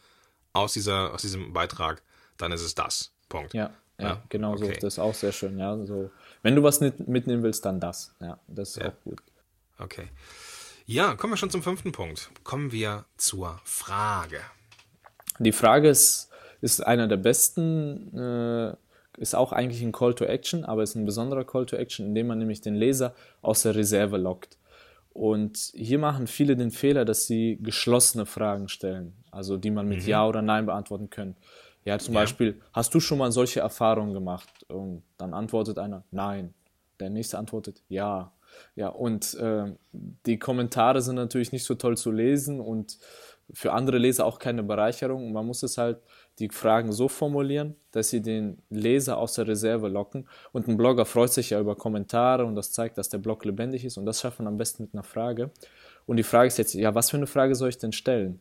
aus 0.53 0.73
dieser, 0.73 1.13
aus 1.13 1.21
diesem 1.21 1.53
Beitrag, 1.53 2.01
dann 2.37 2.51
ist 2.51 2.61
es 2.61 2.75
das. 2.75 3.13
Punkt. 3.29 3.53
Ja, 3.53 3.71
ja, 3.97 4.05
ja? 4.05 4.23
genau 4.29 4.53
okay. 4.53 4.65
so. 4.65 4.71
Das 4.71 4.83
ist 4.83 4.99
auch 4.99 5.13
sehr 5.13 5.31
schön, 5.31 5.57
ja. 5.57 5.77
So, 5.85 6.11
wenn 6.43 6.55
du 6.55 6.63
was 6.63 6.81
mitnehmen 6.81 7.43
willst, 7.43 7.65
dann 7.65 7.79
das. 7.79 8.13
Ja, 8.19 8.39
das 8.47 8.69
ist 8.69 8.77
ja. 8.77 8.89
auch 8.89 9.03
gut. 9.03 9.21
Okay. 9.79 10.09
Ja, 10.85 11.15
kommen 11.15 11.33
wir 11.33 11.37
schon 11.37 11.49
zum 11.49 11.63
fünften 11.63 11.91
Punkt. 11.91 12.29
Kommen 12.43 12.71
wir 12.71 13.05
zur 13.17 13.59
Frage. 13.63 14.41
Die 15.39 15.53
Frage 15.53 15.89
ist 15.89 16.30
ist 16.61 16.85
einer 16.85 17.07
der 17.07 17.17
besten, 17.17 18.17
äh, 18.17 18.75
ist 19.17 19.35
auch 19.35 19.51
eigentlich 19.51 19.81
ein 19.81 19.91
Call 19.91 20.13
to 20.13 20.25
Action, 20.25 20.63
aber 20.63 20.83
ist 20.83 20.95
ein 20.95 21.05
besonderer 21.05 21.43
Call 21.43 21.65
to 21.65 21.75
Action, 21.75 22.05
indem 22.05 22.27
man 22.27 22.37
nämlich 22.39 22.61
den 22.61 22.75
Leser 22.75 23.13
aus 23.41 23.63
der 23.63 23.75
Reserve 23.75 24.17
lockt. 24.17 24.57
Und 25.13 25.57
hier 25.75 25.99
machen 25.99 26.27
viele 26.27 26.55
den 26.55 26.71
Fehler, 26.71 27.03
dass 27.03 27.27
sie 27.27 27.59
geschlossene 27.61 28.25
Fragen 28.25 28.69
stellen, 28.69 29.13
also 29.29 29.57
die 29.57 29.71
man 29.71 29.87
mit 29.87 30.03
mhm. 30.03 30.07
Ja 30.07 30.25
oder 30.25 30.41
Nein 30.41 30.65
beantworten 30.65 31.09
können. 31.09 31.35
Ja, 31.83 31.99
zum 31.99 32.13
ja. 32.13 32.21
Beispiel, 32.21 32.61
hast 32.73 32.93
du 32.93 32.99
schon 32.99 33.17
mal 33.17 33.31
solche 33.31 33.59
Erfahrungen 33.59 34.13
gemacht? 34.13 34.49
Und 34.69 35.03
dann 35.17 35.33
antwortet 35.33 35.79
einer 35.79 36.03
Nein. 36.11 36.53
Der 36.99 37.09
nächste 37.09 37.37
antwortet 37.37 37.81
Ja. 37.89 38.31
Ja, 38.75 38.89
und 38.89 39.33
äh, 39.35 39.73
die 39.91 40.37
Kommentare 40.37 41.01
sind 41.01 41.15
natürlich 41.15 41.53
nicht 41.53 41.63
so 41.63 41.75
toll 41.75 41.95
zu 41.97 42.11
lesen 42.11 42.59
und 42.59 42.97
für 43.53 43.73
andere 43.73 43.97
Leser 43.97 44.25
auch 44.25 44.39
keine 44.39 44.63
Bereicherung. 44.63 45.31
man 45.31 45.45
muss 45.45 45.63
es 45.63 45.77
halt 45.77 45.99
die 46.39 46.49
Fragen 46.49 46.91
so 46.91 47.07
formulieren, 47.07 47.75
dass 47.91 48.09
sie 48.09 48.21
den 48.21 48.57
Leser 48.69 49.17
aus 49.17 49.33
der 49.33 49.47
Reserve 49.47 49.87
locken. 49.87 50.27
Und 50.51 50.67
ein 50.67 50.77
Blogger 50.77 51.05
freut 51.05 51.33
sich 51.33 51.51
ja 51.51 51.59
über 51.59 51.75
Kommentare 51.75 52.45
und 52.45 52.55
das 52.55 52.71
zeigt, 52.71 52.97
dass 52.97 53.09
der 53.09 53.19
Blog 53.19 53.45
lebendig 53.45 53.85
ist. 53.85 53.97
Und 53.97 54.05
das 54.05 54.21
schafft 54.21 54.39
man 54.39 54.47
am 54.47 54.57
besten 54.57 54.83
mit 54.83 54.93
einer 54.93 55.03
Frage. 55.03 55.51
Und 56.05 56.17
die 56.17 56.23
Frage 56.23 56.47
ist 56.47 56.57
jetzt, 56.57 56.73
ja, 56.73 56.95
was 56.95 57.09
für 57.09 57.17
eine 57.17 57.27
Frage 57.27 57.55
soll 57.55 57.69
ich 57.69 57.77
denn 57.77 57.91
stellen? 57.91 58.39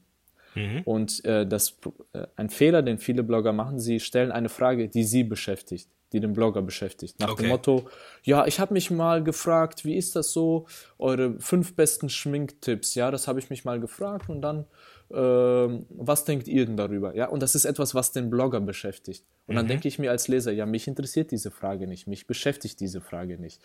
Mhm. 0.54 0.82
Und 0.84 1.24
äh, 1.24 1.46
das, 1.46 1.78
äh, 2.12 2.26
ein 2.36 2.50
Fehler, 2.50 2.82
den 2.82 2.98
viele 2.98 3.22
Blogger 3.22 3.52
machen, 3.52 3.78
sie 3.78 4.00
stellen 4.00 4.32
eine 4.32 4.48
Frage, 4.48 4.88
die 4.88 5.04
sie 5.04 5.24
beschäftigt, 5.24 5.88
die 6.12 6.20
den 6.20 6.32
Blogger 6.32 6.62
beschäftigt. 6.62 7.20
Nach 7.20 7.30
okay. 7.30 7.42
dem 7.42 7.50
Motto, 7.50 7.88
ja, 8.24 8.46
ich 8.46 8.58
habe 8.58 8.74
mich 8.74 8.90
mal 8.90 9.22
gefragt, 9.22 9.84
wie 9.84 9.96
ist 9.96 10.16
das 10.16 10.32
so, 10.32 10.66
eure 10.98 11.38
fünf 11.38 11.76
besten 11.76 12.08
Schminktipps, 12.08 12.94
ja, 12.94 13.10
das 13.10 13.28
habe 13.28 13.38
ich 13.38 13.50
mich 13.50 13.64
mal 13.64 13.78
gefragt 13.78 14.28
und 14.28 14.42
dann 14.42 14.66
was 15.12 16.24
denkt 16.24 16.46
ihr 16.46 16.66
denn 16.66 16.76
darüber? 16.76 17.16
Ja, 17.16 17.28
und 17.28 17.42
das 17.42 17.56
ist 17.56 17.64
etwas, 17.64 17.94
was 17.94 18.12
den 18.12 18.30
Blogger 18.30 18.60
beschäftigt. 18.60 19.24
Und 19.46 19.54
mhm. 19.54 19.56
dann 19.56 19.68
denke 19.68 19.88
ich 19.88 19.98
mir 19.98 20.10
als 20.10 20.28
Leser, 20.28 20.52
ja, 20.52 20.66
mich 20.66 20.86
interessiert 20.86 21.32
diese 21.32 21.50
Frage 21.50 21.88
nicht, 21.88 22.06
mich 22.06 22.26
beschäftigt 22.26 22.78
diese 22.78 23.00
Frage 23.00 23.38
nicht. 23.38 23.60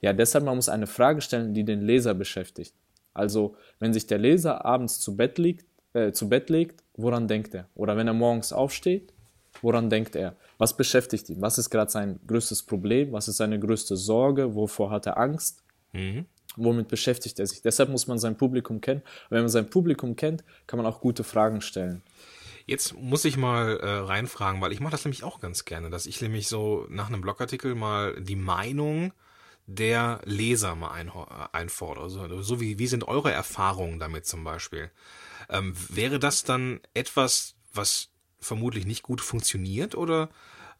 Ja, 0.00 0.12
deshalb 0.12 0.44
man 0.44 0.56
muss 0.56 0.68
eine 0.68 0.88
Frage 0.88 1.20
stellen, 1.20 1.54
die 1.54 1.64
den 1.64 1.82
Leser 1.82 2.14
beschäftigt. 2.14 2.74
Also, 3.14 3.54
wenn 3.78 3.92
sich 3.92 4.06
der 4.06 4.18
Leser 4.18 4.64
abends 4.64 4.98
zu 4.98 5.16
Bett, 5.16 5.38
liegt, 5.38 5.66
äh, 5.92 6.12
zu 6.12 6.28
Bett 6.28 6.50
legt, 6.50 6.82
woran 6.96 7.28
denkt 7.28 7.54
er? 7.54 7.68
Oder 7.74 7.96
wenn 7.96 8.08
er 8.08 8.14
morgens 8.14 8.52
aufsteht, 8.52 9.12
woran 9.62 9.90
denkt 9.90 10.16
er? 10.16 10.34
Was 10.58 10.76
beschäftigt 10.76 11.30
ihn? 11.30 11.40
Was 11.40 11.58
ist 11.58 11.70
gerade 11.70 11.90
sein 11.90 12.18
größtes 12.26 12.64
Problem? 12.64 13.12
Was 13.12 13.28
ist 13.28 13.36
seine 13.36 13.60
größte 13.60 13.96
Sorge? 13.96 14.54
Wovor 14.54 14.90
hat 14.90 15.06
er 15.06 15.16
Angst? 15.16 15.62
Mhm 15.92 16.26
womit 16.58 16.88
beschäftigt 16.88 17.38
er 17.38 17.46
sich. 17.46 17.62
Deshalb 17.62 17.88
muss 17.88 18.06
man 18.06 18.18
sein 18.18 18.36
Publikum 18.36 18.80
kennen. 18.80 19.00
Und 19.00 19.30
wenn 19.30 19.40
man 19.40 19.48
sein 19.48 19.70
Publikum 19.70 20.16
kennt, 20.16 20.44
kann 20.66 20.78
man 20.78 20.86
auch 20.86 21.00
gute 21.00 21.24
Fragen 21.24 21.60
stellen. 21.60 22.02
Jetzt 22.66 22.94
muss 22.98 23.24
ich 23.24 23.38
mal 23.38 23.78
äh, 23.78 23.88
reinfragen, 23.88 24.60
weil 24.60 24.72
ich 24.72 24.80
mache 24.80 24.92
das 24.92 25.04
nämlich 25.04 25.24
auch 25.24 25.40
ganz 25.40 25.64
gerne, 25.64 25.88
dass 25.88 26.04
ich 26.04 26.20
nämlich 26.20 26.48
so 26.48 26.86
nach 26.90 27.08
einem 27.08 27.22
Blogartikel 27.22 27.74
mal 27.74 28.20
die 28.20 28.36
Meinung 28.36 29.12
der 29.66 30.20
Leser 30.24 30.74
mal 30.74 30.90
ein, 30.90 31.10
einfordere. 31.52 32.04
Also, 32.04 32.42
so 32.42 32.60
wie, 32.60 32.78
wie 32.78 32.86
sind 32.86 33.08
eure 33.08 33.32
Erfahrungen 33.32 33.98
damit 33.98 34.26
zum 34.26 34.44
Beispiel? 34.44 34.90
Ähm, 35.48 35.74
wäre 35.88 36.18
das 36.18 36.44
dann 36.44 36.80
etwas, 36.94 37.54
was 37.72 38.10
vermutlich 38.40 38.86
nicht 38.86 39.02
gut 39.02 39.20
funktioniert 39.20 39.94
oder 39.94 40.30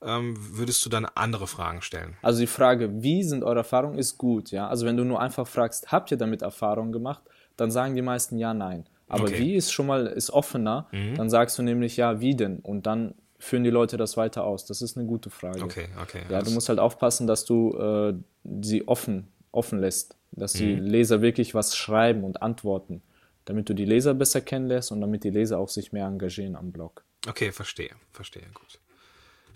ähm, 0.03 0.37
würdest 0.39 0.85
du 0.85 0.91
dann 0.91 1.07
andere 1.07 1.47
Fragen 1.47 1.83
stellen? 1.83 2.17
Also 2.23 2.41
die 2.41 2.47
Frage, 2.47 3.03
wie 3.03 3.23
sind 3.23 3.43
eure 3.43 3.59
Erfahrungen, 3.59 3.99
ist 3.99 4.19
gut. 4.19 4.51
Ja? 4.51 4.69
Also 4.69 4.87
wenn 4.87 4.97
du 4.97 5.05
nur 5.05 5.21
einfach 5.21 5.47
fragst, 5.47 5.91
habt 5.91 6.11
ihr 6.11 6.17
damit 6.17 6.43
Erfahrungen 6.43 6.93
gemacht, 6.93 7.23
dann 7.57 7.71
sagen 7.71 7.95
die 7.95 8.03
meisten 8.03 8.39
ja, 8.39 8.55
nein. 8.55 8.85
Aber 9.09 9.25
okay. 9.25 9.39
wie 9.39 9.55
ist 9.55 9.73
schon 9.73 9.87
mal 9.87 10.07
ist 10.07 10.31
offener, 10.31 10.87
mhm. 10.93 11.15
dann 11.17 11.31
sagst 11.31 11.59
du 11.59 11.63
nämlich 11.63 11.97
ja, 11.97 12.21
wie 12.21 12.37
denn? 12.37 12.61
Und 12.61 12.87
dann 12.87 13.15
führen 13.39 13.65
die 13.65 13.71
Leute 13.71 13.97
das 13.97 14.17
weiter 14.17 14.45
aus. 14.45 14.67
Das 14.67 14.83
ist 14.83 14.97
eine 14.97 15.07
gute 15.07 15.31
Frage. 15.31 15.63
Okay, 15.63 15.89
okay. 16.03 16.23
Ja, 16.29 16.43
du 16.43 16.51
musst 16.51 16.69
halt 16.69 16.79
aufpassen, 16.79 17.27
dass 17.27 17.45
du 17.45 17.77
äh, 17.77 18.15
sie 18.63 18.87
offen, 18.87 19.29
offen 19.51 19.79
lässt, 19.81 20.17
dass 20.33 20.53
die 20.53 20.77
mhm. 20.77 20.83
Leser 20.83 21.23
wirklich 21.23 21.55
was 21.55 21.77
schreiben 21.77 22.25
und 22.25 22.43
antworten, 22.43 23.03
damit 23.47 23.69
du 23.69 23.75
die 23.75 23.87
Leser 23.87 24.15
besser 24.15 24.41
kennenlässt 24.41 24.93
und 24.93 25.01
damit 25.01 25.25
die 25.25 25.31
Leser 25.31 25.59
auch 25.59 25.69
sich 25.69 25.93
mehr 25.93 26.07
engagieren 26.07 26.57
am 26.57 26.73
Blog. 26.73 27.05
Okay, 27.27 27.51
verstehe, 27.53 27.91
verstehe, 28.13 28.47
gut. 28.55 28.79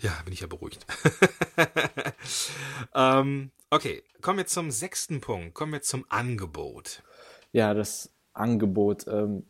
Ja, 0.03 0.11
bin 0.25 0.33
ich 0.33 0.41
ja 0.41 0.47
beruhigt. 0.47 0.85
ähm, 2.95 3.51
okay, 3.69 4.03
kommen 4.21 4.39
wir 4.39 4.45
zum 4.45 4.69
sechsten 4.69 5.21
Punkt. 5.21 5.53
Kommen 5.53 5.71
wir 5.71 5.81
zum 5.81 6.05
Angebot. 6.09 7.03
Ja, 7.53 7.73
das 7.73 8.11
Angebot 8.33 9.07
ähm, 9.07 9.45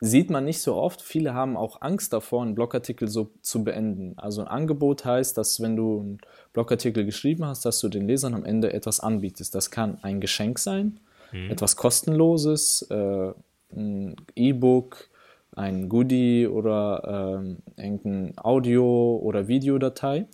sieht 0.00 0.30
man 0.30 0.46
nicht 0.46 0.62
so 0.62 0.76
oft. 0.76 1.02
Viele 1.02 1.34
haben 1.34 1.58
auch 1.58 1.82
Angst 1.82 2.14
davor, 2.14 2.42
einen 2.42 2.54
Blogartikel 2.54 3.06
so 3.08 3.32
zu 3.42 3.64
beenden. 3.64 4.18
Also 4.18 4.40
ein 4.40 4.48
Angebot 4.48 5.04
heißt, 5.04 5.36
dass 5.36 5.60
wenn 5.60 5.76
du 5.76 6.00
einen 6.00 6.18
Blogartikel 6.54 7.04
geschrieben 7.04 7.44
hast, 7.44 7.66
dass 7.66 7.78
du 7.80 7.90
den 7.90 8.06
Lesern 8.06 8.32
am 8.32 8.46
Ende 8.46 8.72
etwas 8.72 9.00
anbietest. 9.00 9.54
Das 9.54 9.70
kann 9.70 9.98
ein 10.02 10.22
Geschenk 10.22 10.58
sein, 10.58 11.00
hm. 11.32 11.50
etwas 11.50 11.76
kostenloses, 11.76 12.80
äh, 12.88 13.32
ein 13.74 14.16
E-Book, 14.34 15.10
ein 15.56 15.88
Goodie 15.88 16.46
oder 16.46 17.40
ähm, 17.40 17.58
irgendein 17.76 18.34
Audio- 18.38 19.16
oder 19.16 19.48
Videodatei. 19.48 20.26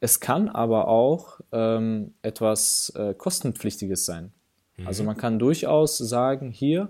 Es 0.00 0.20
kann 0.20 0.48
aber 0.48 0.88
auch 0.88 1.40
ähm, 1.52 2.14
etwas 2.22 2.92
äh, 2.96 3.14
kostenpflichtiges 3.14 4.04
sein. 4.04 4.32
Mhm. 4.76 4.86
Also 4.86 5.04
man 5.04 5.16
kann 5.16 5.38
durchaus 5.38 5.98
sagen, 5.98 6.50
hier 6.50 6.88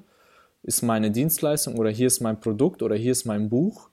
ist 0.62 0.82
meine 0.82 1.10
Dienstleistung 1.10 1.76
oder 1.76 1.90
hier 1.90 2.06
ist 2.06 2.20
mein 2.20 2.40
Produkt 2.40 2.82
oder 2.82 2.94
hier 2.96 3.12
ist 3.12 3.24
mein 3.26 3.50
Buch. 3.50 3.90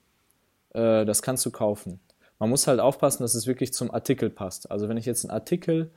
Äh, 0.74 1.04
das 1.06 1.22
kannst 1.22 1.46
du 1.46 1.52
kaufen. 1.52 2.00
Man 2.40 2.50
muss 2.50 2.68
halt 2.68 2.80
aufpassen, 2.80 3.24
dass 3.24 3.36
es 3.36 3.46
wirklich 3.46 3.74
zum 3.74 3.92
Artikel 3.92 4.30
passt. 4.30 4.72
Also 4.72 4.90
wenn 4.90 4.98
ich 4.98 5.06
jetzt 5.06 5.26
einen 5.26 5.32
Artikel 5.32 5.92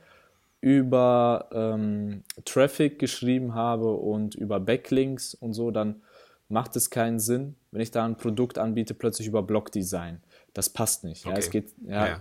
über 0.59 1.49
ähm, 1.51 2.23
Traffic 2.45 2.97
geschrieben 2.97 3.53
habe 3.53 3.93
und 3.93 4.33
über 4.35 4.59
Backlinks 4.59 5.35
und 5.35 5.53
so, 5.53 5.69
dann 5.69 6.01
macht 6.47 6.75
es 6.75 6.89
keinen 6.89 7.19
Sinn, 7.19 7.55
wenn 7.71 7.81
ich 7.81 7.91
da 7.91 8.05
ein 8.05 8.17
Produkt 8.17 8.57
anbiete, 8.57 8.93
plötzlich 8.93 9.27
über 9.27 9.43
Blogdesign. 9.43 10.21
Das 10.53 10.69
passt 10.69 11.03
nicht. 11.03 11.25
Okay. 11.25 11.33
Ja, 11.33 11.39
es 11.39 11.49
geht, 11.49 11.73
ja, 11.87 12.07
ja. 12.07 12.19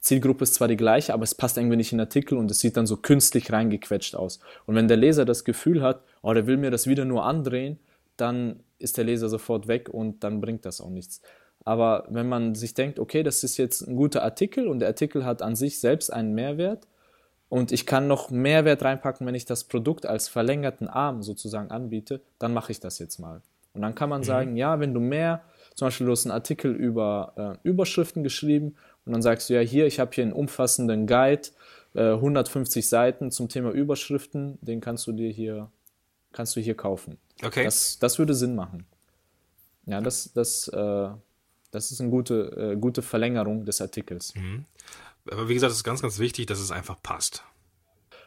Zielgruppe 0.00 0.44
ist 0.44 0.54
zwar 0.54 0.68
die 0.68 0.76
gleiche, 0.76 1.14
aber 1.14 1.24
es 1.24 1.34
passt 1.34 1.56
irgendwie 1.56 1.76
nicht 1.76 1.92
in 1.92 1.98
den 1.98 2.06
Artikel 2.06 2.36
und 2.36 2.50
es 2.50 2.60
sieht 2.60 2.76
dann 2.76 2.86
so 2.86 2.98
künstlich 2.98 3.52
reingequetscht 3.52 4.14
aus. 4.16 4.38
Und 4.66 4.74
wenn 4.74 4.86
der 4.86 4.98
Leser 4.98 5.24
das 5.24 5.44
Gefühl 5.44 5.82
hat, 5.82 6.02
oh, 6.22 6.34
der 6.34 6.46
will 6.46 6.58
mir 6.58 6.70
das 6.70 6.86
wieder 6.86 7.04
nur 7.04 7.24
andrehen, 7.24 7.78
dann 8.16 8.60
ist 8.78 8.98
der 8.98 9.04
Leser 9.04 9.28
sofort 9.28 9.66
weg 9.66 9.88
und 9.88 10.22
dann 10.22 10.40
bringt 10.40 10.66
das 10.66 10.80
auch 10.80 10.90
nichts. 10.90 11.22
Aber 11.64 12.06
wenn 12.10 12.28
man 12.28 12.54
sich 12.54 12.74
denkt, 12.74 12.98
okay, 12.98 13.22
das 13.22 13.42
ist 13.42 13.56
jetzt 13.56 13.80
ein 13.82 13.96
guter 13.96 14.22
Artikel 14.22 14.68
und 14.68 14.80
der 14.80 14.88
Artikel 14.88 15.24
hat 15.24 15.40
an 15.40 15.56
sich 15.56 15.80
selbst 15.80 16.12
einen 16.12 16.34
Mehrwert 16.34 16.86
und 17.54 17.70
ich 17.70 17.86
kann 17.86 18.08
noch 18.08 18.30
Mehrwert 18.30 18.82
reinpacken, 18.82 19.24
wenn 19.28 19.36
ich 19.36 19.44
das 19.44 19.62
Produkt 19.62 20.06
als 20.06 20.26
verlängerten 20.26 20.88
Arm 20.88 21.22
sozusagen 21.22 21.70
anbiete, 21.70 22.20
dann 22.40 22.52
mache 22.52 22.72
ich 22.72 22.80
das 22.80 22.98
jetzt 22.98 23.20
mal. 23.20 23.42
Und 23.74 23.82
dann 23.82 23.94
kann 23.94 24.08
man 24.08 24.22
mhm. 24.22 24.24
sagen, 24.24 24.56
ja, 24.56 24.80
wenn 24.80 24.92
du 24.92 24.98
mehr, 24.98 25.44
zum 25.76 25.86
Beispiel 25.86 26.06
du 26.06 26.10
hast 26.10 26.26
einen 26.26 26.32
Artikel 26.32 26.74
über 26.74 27.60
äh, 27.62 27.68
Überschriften 27.68 28.24
geschrieben 28.24 28.74
und 29.06 29.12
dann 29.12 29.22
sagst 29.22 29.48
du 29.48 29.54
ja 29.54 29.60
hier, 29.60 29.86
ich 29.86 30.00
habe 30.00 30.10
hier 30.12 30.24
einen 30.24 30.32
umfassenden 30.32 31.06
Guide, 31.06 31.50
äh, 31.94 32.14
150 32.14 32.88
Seiten 32.88 33.30
zum 33.30 33.48
Thema 33.48 33.70
Überschriften, 33.70 34.58
den 34.60 34.80
kannst 34.80 35.06
du 35.06 35.12
dir 35.12 35.30
hier, 35.30 35.70
kannst 36.32 36.56
du 36.56 36.60
hier 36.60 36.76
kaufen. 36.76 37.18
Okay. 37.40 37.62
Das, 37.62 38.00
das 38.00 38.18
würde 38.18 38.34
Sinn 38.34 38.56
machen. 38.56 38.84
Ja, 39.86 40.00
das, 40.00 40.32
das, 40.32 40.66
äh, 40.66 41.08
das 41.70 41.92
ist 41.92 42.00
eine 42.00 42.10
gute, 42.10 42.72
äh, 42.72 42.76
gute 42.76 43.00
Verlängerung 43.00 43.64
des 43.64 43.80
Artikels. 43.80 44.34
Mhm. 44.34 44.64
Aber 45.30 45.48
wie 45.48 45.54
gesagt, 45.54 45.70
es 45.70 45.78
ist 45.78 45.84
ganz, 45.84 46.02
ganz 46.02 46.18
wichtig, 46.18 46.46
dass 46.46 46.60
es 46.60 46.70
einfach 46.70 47.02
passt. 47.02 47.44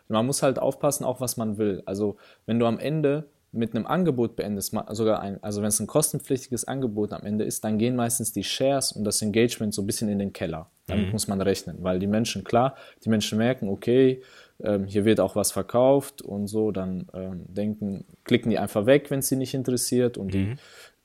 Man 0.08 0.26
muss 0.26 0.42
halt 0.42 0.58
aufpassen, 0.60 1.04
auch 1.04 1.20
was 1.20 1.38
man 1.38 1.58
will. 1.58 1.84
Also, 1.86 2.18
wenn 2.46 2.60
du 2.60 2.66
am 2.66 2.80
Ende 2.80 3.30
mit 3.52 3.76
einem 3.76 3.86
Angebot 3.86 4.36
beendest, 4.36 4.76
sogar 4.92 5.20
ein, 5.22 5.42
also 5.44 5.62
wenn 5.62 5.70
es 5.70 5.80
ein 5.80 5.88
kostenpflichtiges 5.88 6.66
Angebot 6.66 7.14
am 7.14 7.24
Ende 7.24 7.44
ist, 7.44 7.64
dann 7.64 7.78
gehen 7.78 7.96
meistens 7.96 8.32
die 8.34 8.44
Shares 8.44 8.92
und 8.92 9.04
das 9.04 9.22
Engagement 9.22 9.74
so 9.74 9.82
ein 9.82 9.86
bisschen 9.86 10.10
in 10.10 10.20
den 10.20 10.34
Keller. 10.34 10.70
Damit 10.86 11.08
mhm. 11.08 11.12
muss 11.12 11.28
man 11.28 11.42
rechnen, 11.42 11.78
weil 11.82 12.00
die 12.00 12.08
Menschen, 12.08 12.44
klar, 12.44 12.76
die 13.04 13.10
Menschen 13.10 13.38
merken, 13.38 13.70
okay, 13.70 14.22
ähm, 14.64 14.86
hier 14.86 15.06
wird 15.06 15.20
auch 15.20 15.36
was 15.36 15.52
verkauft 15.52 16.22
und 16.22 16.48
so, 16.48 16.72
dann 16.72 17.08
ähm, 17.14 17.46
denken, 17.48 18.06
klicken 18.24 18.50
die 18.50 18.58
einfach 18.58 18.86
weg, 18.86 19.12
wenn 19.12 19.20
es 19.20 19.28
sie 19.28 19.36
nicht 19.36 19.54
interessiert 19.54 20.18
und 20.18 20.28
mhm. 20.28 20.32
die 20.32 20.56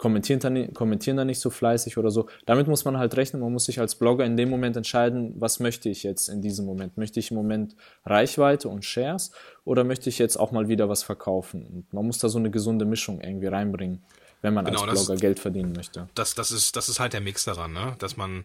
kommentieren 0.02 0.40
dann, 0.40 0.74
kommentieren 0.74 1.16
dann 1.16 1.28
nicht 1.28 1.38
so 1.38 1.48
fleißig 1.48 1.96
oder 1.96 2.10
so. 2.10 2.28
Damit 2.44 2.66
muss 2.66 2.84
man 2.84 2.98
halt 2.98 3.16
rechnen. 3.16 3.40
Man 3.40 3.52
muss 3.52 3.66
sich 3.66 3.78
als 3.78 3.94
Blogger 3.94 4.24
in 4.24 4.36
dem 4.36 4.50
Moment 4.50 4.76
entscheiden, 4.76 5.32
was 5.36 5.60
möchte 5.60 5.88
ich 5.88 6.02
jetzt 6.02 6.28
in 6.28 6.42
diesem 6.42 6.66
Moment? 6.66 6.96
Möchte 6.96 7.20
ich 7.20 7.30
im 7.30 7.36
Moment 7.36 7.76
Reichweite 8.04 8.68
und 8.68 8.84
Shares 8.84 9.30
oder 9.64 9.84
möchte 9.84 10.08
ich 10.08 10.18
jetzt 10.18 10.40
auch 10.40 10.50
mal 10.50 10.66
wieder 10.66 10.88
was 10.88 11.04
verkaufen? 11.04 11.64
Und 11.64 11.92
man 11.92 12.04
muss 12.04 12.18
da 12.18 12.28
so 12.28 12.38
eine 12.38 12.50
gesunde 12.50 12.84
Mischung 12.84 13.20
irgendwie 13.20 13.46
reinbringen, 13.46 14.02
wenn 14.40 14.54
man 14.54 14.64
genau, 14.64 14.80
als 14.82 14.90
Blogger 14.92 15.12
das, 15.12 15.20
Geld 15.20 15.38
verdienen 15.38 15.72
möchte. 15.72 16.08
Das, 16.16 16.34
das, 16.34 16.50
ist, 16.50 16.74
das 16.74 16.88
ist 16.88 16.98
halt 16.98 17.12
der 17.12 17.20
Mix 17.20 17.44
daran, 17.44 17.72
ne? 17.72 17.94
dass 18.00 18.16
man 18.16 18.44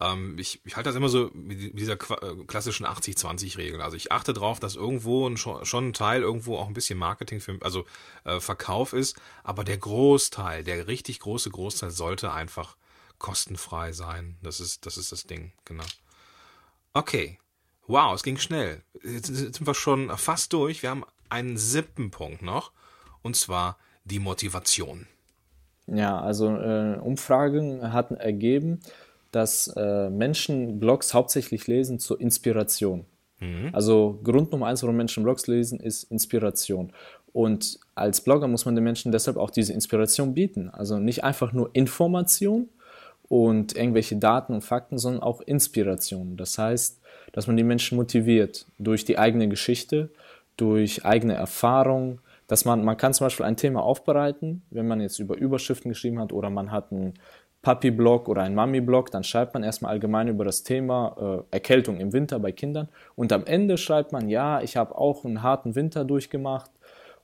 ähm, 0.00 0.38
ich, 0.38 0.60
ich 0.64 0.76
halte 0.76 0.88
das 0.88 0.96
immer 0.96 1.08
so 1.08 1.30
mit 1.34 1.78
dieser 1.78 1.94
äh, 1.94 2.44
klassischen 2.46 2.86
80-20-Regel. 2.86 3.80
Also 3.80 3.96
ich 3.96 4.12
achte 4.12 4.32
darauf, 4.32 4.60
dass 4.60 4.76
irgendwo 4.76 5.28
ein, 5.28 5.36
schon 5.36 5.88
ein 5.88 5.92
Teil 5.92 6.22
irgendwo 6.22 6.56
auch 6.56 6.68
ein 6.68 6.74
bisschen 6.74 6.98
Marketing 6.98 7.40
für, 7.40 7.58
also 7.62 7.84
äh, 8.24 8.40
Verkauf 8.40 8.92
ist, 8.92 9.16
aber 9.42 9.64
der 9.64 9.78
Großteil, 9.78 10.64
der 10.64 10.86
richtig 10.86 11.20
große 11.20 11.50
Großteil 11.50 11.90
sollte 11.90 12.32
einfach 12.32 12.76
kostenfrei 13.18 13.92
sein. 13.92 14.36
Das 14.42 14.60
ist, 14.60 14.86
das 14.86 14.96
ist 14.96 15.12
das 15.12 15.24
Ding, 15.24 15.52
genau. 15.64 15.84
Okay. 16.92 17.38
Wow, 17.86 18.14
es 18.14 18.22
ging 18.22 18.36
schnell. 18.36 18.82
Jetzt 19.02 19.28
sind 19.28 19.66
wir 19.66 19.74
schon 19.74 20.10
fast 20.18 20.52
durch. 20.52 20.82
Wir 20.82 20.90
haben 20.90 21.04
einen 21.30 21.56
siebten 21.56 22.10
Punkt 22.10 22.42
noch. 22.42 22.72
Und 23.22 23.34
zwar 23.34 23.78
die 24.04 24.18
Motivation. 24.18 25.06
Ja, 25.86 26.20
also 26.20 26.54
äh, 26.54 26.98
Umfragen 27.00 27.92
hatten 27.92 28.16
ergeben, 28.16 28.80
dass 29.30 29.68
äh, 29.76 30.10
Menschen 30.10 30.80
Blogs 30.80 31.14
hauptsächlich 31.14 31.66
lesen 31.66 31.98
zur 31.98 32.20
Inspiration. 32.20 33.04
Mhm. 33.40 33.70
Also 33.72 34.18
Grund 34.24 34.52
Nummer 34.52 34.66
eins, 34.66 34.82
warum 34.82 34.96
Menschen 34.96 35.22
Blogs 35.22 35.46
lesen, 35.46 35.80
ist 35.80 36.04
Inspiration. 36.04 36.92
Und 37.32 37.78
als 37.94 38.20
Blogger 38.20 38.48
muss 38.48 38.64
man 38.64 38.74
den 38.74 38.84
Menschen 38.84 39.12
deshalb 39.12 39.36
auch 39.36 39.50
diese 39.50 39.72
Inspiration 39.72 40.34
bieten. 40.34 40.70
Also 40.70 40.98
nicht 40.98 41.24
einfach 41.24 41.52
nur 41.52 41.70
Information 41.72 42.68
und 43.28 43.76
irgendwelche 43.76 44.16
Daten 44.16 44.54
und 44.54 44.62
Fakten, 44.62 44.98
sondern 44.98 45.22
auch 45.22 45.40
Inspiration. 45.42 46.36
Das 46.36 46.56
heißt, 46.58 47.00
dass 47.32 47.46
man 47.46 47.56
die 47.56 47.64
Menschen 47.64 47.96
motiviert 47.96 48.66
durch 48.78 49.04
die 49.04 49.18
eigene 49.18 49.48
Geschichte, 49.48 50.10
durch 50.56 51.04
eigene 51.04 51.34
Erfahrung, 51.34 52.20
dass 52.46 52.64
man, 52.64 52.82
man 52.82 52.96
kann 52.96 53.12
zum 53.12 53.26
Beispiel 53.26 53.44
ein 53.44 53.58
Thema 53.58 53.82
aufbereiten, 53.82 54.62
wenn 54.70 54.88
man 54.88 55.00
jetzt 55.00 55.18
über 55.18 55.36
Überschriften 55.36 55.90
geschrieben 55.90 56.18
hat 56.18 56.32
oder 56.32 56.48
man 56.48 56.72
hat 56.72 56.90
einen 56.90 57.14
Papi-Blog 57.62 58.28
oder 58.28 58.42
einen 58.42 58.54
Mami-Blog, 58.54 59.10
dann 59.10 59.24
schreibt 59.24 59.54
man 59.54 59.64
erstmal 59.64 59.92
allgemein 59.92 60.28
über 60.28 60.44
das 60.44 60.62
Thema 60.62 61.44
äh, 61.50 61.56
Erkältung 61.56 61.98
im 61.98 62.12
Winter 62.12 62.38
bei 62.38 62.52
Kindern 62.52 62.88
und 63.16 63.32
am 63.32 63.44
Ende 63.46 63.76
schreibt 63.78 64.12
man, 64.12 64.28
ja, 64.28 64.60
ich 64.62 64.76
habe 64.76 64.96
auch 64.96 65.24
einen 65.24 65.42
harten 65.42 65.74
Winter 65.74 66.04
durchgemacht 66.04 66.70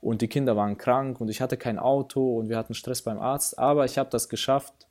und 0.01 0.21
die 0.21 0.27
Kinder 0.27 0.55
waren 0.55 0.77
krank 0.77 1.21
und 1.21 1.29
ich 1.29 1.41
hatte 1.41 1.57
kein 1.57 1.79
Auto 1.79 2.37
und 2.37 2.49
wir 2.49 2.57
hatten 2.57 2.73
Stress 2.73 3.01
beim 3.01 3.17
Arzt, 3.17 3.57
aber 3.57 3.85
ich 3.85 3.97
habe 3.97 4.09
das 4.09 4.27
geschafft 4.27 4.87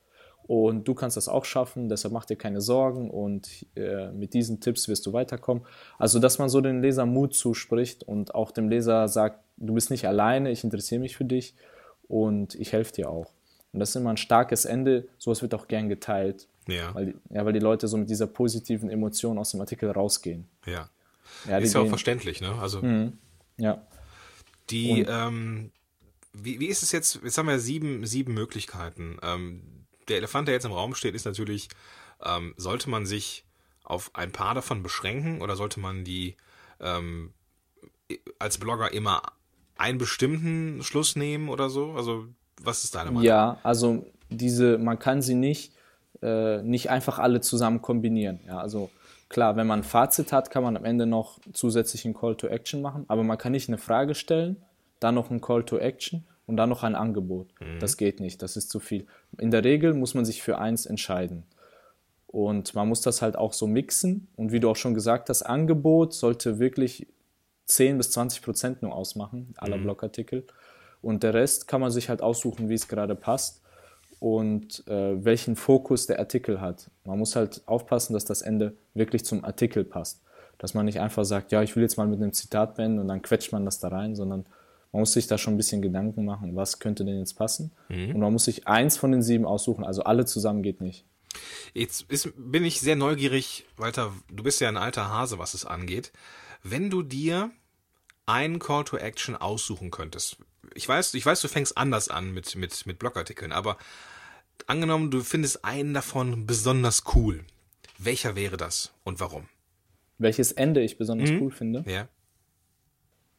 und 0.47 0.87
du 0.89 0.95
kannst 0.95 1.17
das 1.17 1.29
auch 1.29 1.45
schaffen, 1.45 1.89
deshalb 1.89 2.13
mach 2.13 2.27
dir 2.27 2.37
keine 2.37 2.61
Sorgen 2.61 3.11
und 3.11 3.67
äh, 3.77 4.11
mit 4.13 4.35
diesen 4.35 4.61
Tipps 4.61 4.89
wirst 4.89 5.07
du 5.07 5.13
weiterkommen. 5.13 5.65
Also, 5.99 6.19
dass 6.19 6.39
man 6.39 6.49
so 6.51 6.61
den 6.61 6.83
Leser 6.83 7.07
Mut 7.07 7.35
zuspricht 7.35 8.03
und 8.03 8.35
auch 8.35 8.51
dem 8.51 8.69
Leser 8.69 9.09
sagt, 9.09 9.41
du 9.57 9.75
bist 9.75 9.91
nicht 9.91 10.07
alleine, 10.07 10.51
ich 10.51 10.63
interessiere 10.65 11.01
mich 11.01 11.17
für 11.17 11.25
dich 11.25 11.55
und 12.09 12.55
ich 12.57 12.73
helfe 12.73 12.93
dir 12.93 13.11
auch. 13.11 13.34
Und 13.75 13.81
das 13.81 13.91
ist 13.91 13.97
immer 13.97 14.11
ein 14.11 14.17
starkes 14.17 14.65
Ende, 14.65 15.09
sowas 15.19 15.43
wird 15.43 15.53
auch 15.53 15.67
gern 15.67 15.89
geteilt. 15.89 16.47
Ja. 16.69 16.95
Weil, 16.95 17.15
ja, 17.29 17.45
weil 17.45 17.53
die 17.53 17.59
Leute 17.59 17.89
so 17.89 17.97
mit 17.97 18.09
dieser 18.09 18.29
positiven 18.29 18.89
Emotion 18.89 19.37
aus 19.37 19.51
dem 19.51 19.61
Artikel 19.61 19.91
rausgehen. 19.91 20.47
Ja. 20.65 20.89
ja 21.49 21.59
ist 21.59 21.75
ja 21.75 21.81
auch 21.81 21.89
verständlich, 21.89 22.41
ne? 22.41 22.55
Also. 22.55 22.81
Mhm. 22.81 23.19
Ja. 23.57 23.85
Die, 24.71 25.01
ähm, 25.01 25.73
wie, 26.33 26.61
wie 26.61 26.67
ist 26.67 26.85
es 26.85 26.93
jetzt? 26.93 27.21
Jetzt 27.25 27.37
haben 27.37 27.49
wir 27.49 27.59
sieben, 27.59 28.07
sieben 28.07 28.33
Möglichkeiten. 28.33 29.19
Ähm, 29.23 29.63
der 30.07 30.19
Elefant, 30.19 30.47
der 30.47 30.55
jetzt 30.55 30.67
im 30.67 30.73
Raum 30.73 30.95
steht, 30.95 31.17
ist 31.17 31.27
natürlich, 31.27 31.69
ähm, 32.25 32.55
sollte 32.57 32.89
man 32.89 33.07
sich 33.07 33.45
auf 33.83 34.13
ein 34.15 34.31
paar 34.31 34.55
davon 34.55 34.85
beschränken 34.85 35.43
oder 35.43 35.57
sollte 35.57 35.81
man 35.81 36.05
die 36.05 36.37
ähm, 36.81 37.33
als 38.39 38.59
Blogger 38.59 38.93
immer 38.93 39.33
einen 39.77 39.99
bestimmten 39.99 40.85
Schluss 40.85 41.17
nehmen 41.17 41.49
oder 41.49 41.69
so? 41.71 41.95
Also, 41.95 42.29
was 42.63 42.85
ist 42.85 42.95
deine 42.95 43.11
Meinung? 43.11 43.23
Ja, 43.25 43.59
also 43.63 44.07
diese, 44.31 44.79
man 44.79 44.99
kann 44.99 45.23
sie 45.23 45.35
nicht, 45.35 45.73
äh, 46.23 46.63
nicht 46.63 46.91
einfach 46.91 47.19
alle 47.19 47.41
zusammen 47.41 47.83
kombinieren. 47.83 48.41
Ja, 48.47 48.59
also 48.59 48.91
klar, 49.29 49.57
wenn 49.57 49.67
man 49.67 49.81
ein 49.81 49.85
Fazit 49.85 50.33
hat, 50.33 50.51
kann 50.51 50.63
man 50.63 50.77
am 50.77 50.85
Ende 50.85 51.07
noch 51.07 51.39
zusätzlich 51.53 52.05
einen 52.05 52.15
Call 52.15 52.37
to 52.37 52.47
Action 52.47 52.83
machen, 52.83 53.05
aber 53.09 53.23
man 53.23 53.39
kann 53.39 53.53
nicht 53.53 53.69
eine 53.69 53.79
Frage 53.79 54.15
stellen, 54.15 54.57
dann 55.01 55.15
noch 55.15 55.31
einen 55.31 55.41
Call 55.41 55.65
to 55.65 55.79
Action 55.79 56.25
und 56.47 56.57
dann 56.57 56.69
noch 56.69 56.83
ein 56.83 56.95
Angebot. 56.95 57.49
Mhm. 57.61 57.79
Das 57.81 57.97
geht 57.97 58.21
nicht, 58.21 58.43
das 58.43 58.57
ist 58.57 58.71
zu 58.71 58.81
viel. 58.81 59.07
In 59.39 59.51
der 59.51 59.65
Regel 59.65 59.95
muss 59.95 60.15
man 60.15 60.25
sich 60.25 60.43
für 60.43 60.59
eins 60.59 60.87
entscheiden. 60.87 61.45
Und 62.27 62.75
man 62.75 62.89
muss 62.89 63.01
das 63.01 63.23
halt 63.23 63.37
auch 63.37 63.53
so 63.53 63.69
mixen. 63.69 64.27
Und 64.35 64.51
wie 64.51 64.59
du 64.59 64.69
auch 64.69 64.77
schon 64.77 64.95
gesagt 64.95 65.29
hast, 65.29 65.43
Angebot 65.43 66.13
sollte 66.15 66.59
wirklich 66.59 67.07
10 67.67 67.97
bis 67.97 68.11
20 68.11 68.43
Prozent 68.43 68.83
nur 68.83 68.93
ausmachen, 68.93 69.55
aller 69.57 69.77
mhm. 69.77 69.85
Blogartikel. 69.85 70.45
Und 71.05 71.23
der 71.23 71.35
Rest 71.35 71.69
kann 71.69 71.81
man 71.81 71.91
sich 71.91 72.09
halt 72.09 72.23
aussuchen, 72.23 72.69
wie 72.69 72.75
es 72.75 72.89
gerade 72.89 73.15
passt 73.15 73.61
und 74.21 74.87
äh, 74.89 75.23
welchen 75.23 75.55
Fokus 75.55 76.07
der 76.07 76.19
Artikel 76.19 76.61
hat. 76.61 76.91
Man 77.05 77.19
muss 77.19 77.37
halt 77.37 77.63
aufpassen, 77.67 78.15
dass 78.15 78.25
das 78.25 78.41
Ende 78.41 78.75
wirklich 78.95 79.25
zum 79.25 79.45
Artikel 79.45 79.85
passt. 79.85 80.23
Dass 80.57 80.73
man 80.73 80.87
nicht 80.87 81.01
einfach 81.01 81.25
sagt, 81.25 81.53
ja, 81.53 81.63
ich 81.63 81.77
will 81.77 81.83
jetzt 81.83 81.99
mal 81.99 82.07
mit 82.07 82.23
einem 82.23 82.33
Zitat 82.33 82.77
beenden 82.77 83.01
und 83.01 83.09
dann 83.09 83.21
quetscht 83.21 83.53
man 83.53 83.67
das 83.67 83.81
da 83.81 83.89
rein, 83.89 84.15
sondern 84.15 84.47
man 84.93 85.01
muss 85.01 85.13
sich 85.13 85.27
da 85.27 85.37
schon 85.37 85.55
ein 85.55 85.57
bisschen 85.59 85.83
Gedanken 85.83 86.25
machen, 86.25 86.57
was 86.57 86.79
könnte 86.79 87.05
denn 87.05 87.19
jetzt 87.19 87.35
passen. 87.35 87.73
Mhm. 87.89 88.15
Und 88.15 88.21
man 88.21 88.33
muss 88.33 88.45
sich 88.45 88.67
eins 88.67 88.97
von 88.97 89.13
den 89.13 89.23
sieben 89.23 89.45
aussuchen, 89.45 89.85
also 89.85 90.05
alle 90.05 90.25
zusammen 90.25 90.63
geht 90.63 90.81
nicht. 90.81 91.05
Jetzt 91.75 92.03
ist, 92.09 92.33
bin 92.37 92.65
ich 92.65 92.81
sehr 92.81 92.97
neugierig, 92.97 93.67
Walter, 93.77 94.13
du 94.33 94.45
bist 94.45 94.61
ja 94.61 94.69
ein 94.69 94.77
alter 94.77 95.11
Hase, 95.11 95.39
was 95.39 95.53
es 95.53 95.67
angeht. 95.67 96.13
Wenn 96.63 96.89
du 96.89 97.03
dir 97.03 97.51
einen 98.25 98.59
Call 98.59 98.85
to 98.85 98.97
Action 98.97 99.37
aussuchen 99.37 99.91
könntest, 99.91 100.39
ich 100.75 100.89
weiß, 100.89 101.15
ich 101.15 101.25
weiß, 101.25 101.41
du 101.41 101.49
fängst 101.49 101.77
anders 101.77 102.09
an 102.09 102.33
mit, 102.33 102.55
mit, 102.57 102.87
mit 102.87 102.99
Blogartikeln, 102.99 103.53
aber 103.53 103.77
angenommen, 104.67 105.11
du 105.11 105.21
findest 105.21 105.65
einen 105.65 105.95
davon 105.95 106.47
besonders 106.47 107.05
cool. 107.15 107.45
Welcher 107.99 108.37
wäre 108.37 108.57
das 108.57 108.93
und 109.05 109.21
warum? 109.21 109.49
Welches 110.19 110.53
Ende 110.53 110.83
ich 110.83 110.99
besonders 110.99 111.31
mhm. 111.31 111.43
cool 111.43 111.51
finde? 111.51 111.85
Ja. 111.87 112.09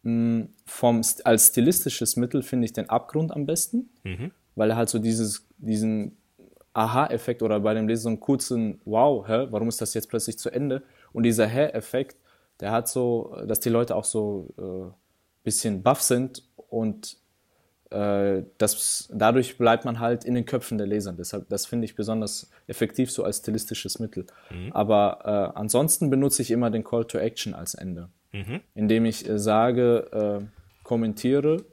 Mm, 0.03 0.49
vom, 0.65 1.01
als 1.23 1.47
stilistisches 1.47 2.15
Mittel 2.15 2.43
finde 2.43 2.65
ich 2.65 2.73
den 2.73 2.89
Abgrund 2.89 3.31
am 3.31 3.45
besten, 3.45 3.89
mhm. 4.03 4.31
weil 4.55 4.69
er 4.69 4.77
halt 4.77 4.89
so 4.89 4.99
dieses, 4.99 5.47
diesen 5.57 6.17
Aha-Effekt 6.73 7.41
oder 7.41 7.60
bei 7.60 7.73
dem 7.73 7.88
Lesen 7.88 8.03
so 8.03 8.10
einen 8.10 8.19
kurzen 8.19 8.81
Wow, 8.86 9.27
hä, 9.27 9.47
warum 9.49 9.69
ist 9.69 9.81
das 9.81 9.93
jetzt 9.93 10.10
plötzlich 10.10 10.38
zu 10.38 10.49
Ende? 10.49 10.83
Und 11.13 11.23
dieser 11.23 11.47
Hä-Effekt 11.47 12.17
der 12.60 12.71
hat 12.71 12.88
so, 12.88 13.36
dass 13.47 13.60
die 13.60 13.69
Leute 13.69 13.95
auch 13.95 14.05
so 14.05 14.53
ein 14.57 14.63
äh, 14.63 14.91
bisschen 15.43 15.83
baff 15.83 16.01
sind 16.01 16.43
und 16.69 17.17
das, 17.89 19.10
dadurch 19.13 19.58
bleibt 19.58 19.86
man 19.86 20.00
halt 20.00 20.26
in 20.26 20.34
den 20.34 20.45
Köpfen 20.45 20.78
der 20.78 20.88
Leser. 20.88 21.13
Deshalb, 21.13 21.48
das 21.50 21.65
finde 21.65 21.86
ich 21.86 21.95
besonders 21.95 22.50
effektiv 22.67 23.12
so 23.12 23.24
als 23.24 23.38
stilistisches 23.38 24.00
Mittel. 24.00 24.26
Mhm. 24.50 24.71
Aber 24.74 25.19
äh, 25.24 25.58
ansonsten 25.58 26.10
benutze 26.10 26.41
ich 26.41 26.52
immer 26.52 26.71
den 26.71 26.84
Call 26.84 27.06
to 27.06 27.19
Action 27.19 27.54
als 27.54 27.76
Ende, 27.76 28.10
mhm. 28.34 28.62
indem 28.74 29.06
ich 29.06 29.30
äh, 29.30 29.38
sage, 29.38 30.41
äh, 30.41 30.45
kommentiere, 30.84 31.63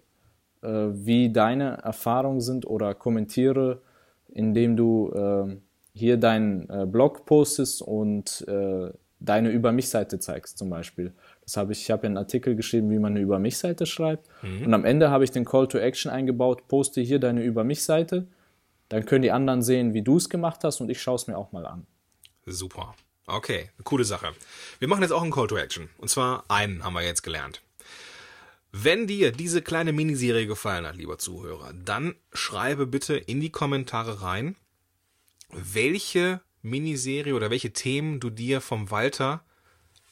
äh, 0.63 0.69
wie 0.69 1.33
deine 1.33 1.79
Erfahrungen 1.79 2.41
sind 2.41 2.67
oder 2.67 2.95
kommentiere, 2.95 3.81
indem 4.29 4.77
du 4.77 5.11
äh, 5.13 5.57
hier 5.95 6.17
deinen 6.19 6.91
Blog 6.91 7.27
postest 7.27 7.83
und 7.83 8.47
deine 8.47 9.51
Über 9.51 9.73
mich-Seite 9.73 10.19
zeigst 10.19 10.57
zum 10.57 10.71
Beispiel. 10.71 11.13
Das 11.45 11.57
habe 11.57 11.73
ich, 11.73 11.83
ich 11.83 11.91
habe 11.91 12.07
einen 12.07 12.17
Artikel 12.17 12.55
geschrieben, 12.55 12.91
wie 12.91 12.99
man 12.99 13.13
eine 13.13 13.21
Über 13.21 13.39
mich-Seite 13.39 13.87
schreibt. 13.87 14.29
Mhm. 14.43 14.67
Und 14.67 14.75
am 14.75 14.85
Ende 14.85 15.11
habe 15.11 15.25
ich 15.25 15.31
den 15.31 15.45
Call 15.45 15.69
to 15.69 15.79
Action 15.79 16.11
eingebaut, 16.11 16.69
poste 16.69 17.01
hier 17.01 17.19
deine 17.19 17.43
Über 17.43 17.65
mich-Seite. 17.65 18.29
Dann 18.89 19.07
können 19.07 19.23
die 19.23 19.33
anderen 19.33 19.63
sehen, 19.63 19.95
wie 19.95 20.03
du 20.03 20.17
es 20.17 20.29
gemacht 20.29 20.65
hast 20.65 20.81
und 20.81 20.91
ich 20.91 21.01
schaue 21.03 21.17
es 21.17 21.27
mir 21.27 21.37
auch 21.37 21.53
mal 21.53 21.67
an. 21.67 21.87
Super. 22.47 22.95
Okay, 23.27 23.71
coole 23.85 24.05
Sache. 24.05 24.33
Wir 24.79 24.89
machen 24.89 25.03
jetzt 25.03 25.13
auch 25.13 25.23
einen 25.23 25.31
Call 25.31 25.47
to 25.47 25.57
Action. 25.57 25.89
Und 25.99 26.09
zwar 26.09 26.45
einen 26.49 26.85
haben 26.85 26.95
wir 26.95 27.03
jetzt 27.03 27.23
gelernt. 27.23 27.63
Wenn 28.73 29.07
dir 29.07 29.33
diese 29.33 29.63
kleine 29.63 29.93
Miniserie 29.93 30.47
gefallen 30.47 30.87
hat, 30.87 30.97
lieber 30.97 31.19
Zuhörer, 31.19 31.73
dann 31.85 32.15
schreibe 32.33 32.87
bitte 32.87 33.17
in 33.17 33.41
die 33.41 33.51
Kommentare 33.51 34.23
rein, 34.23 34.57
welche 35.51 36.41
Miniserie 36.63 37.35
oder 37.35 37.51
welche 37.51 37.73
Themen 37.73 38.19
du 38.19 38.31
dir 38.31 38.61
vom 38.61 38.91
Walter 38.91 39.45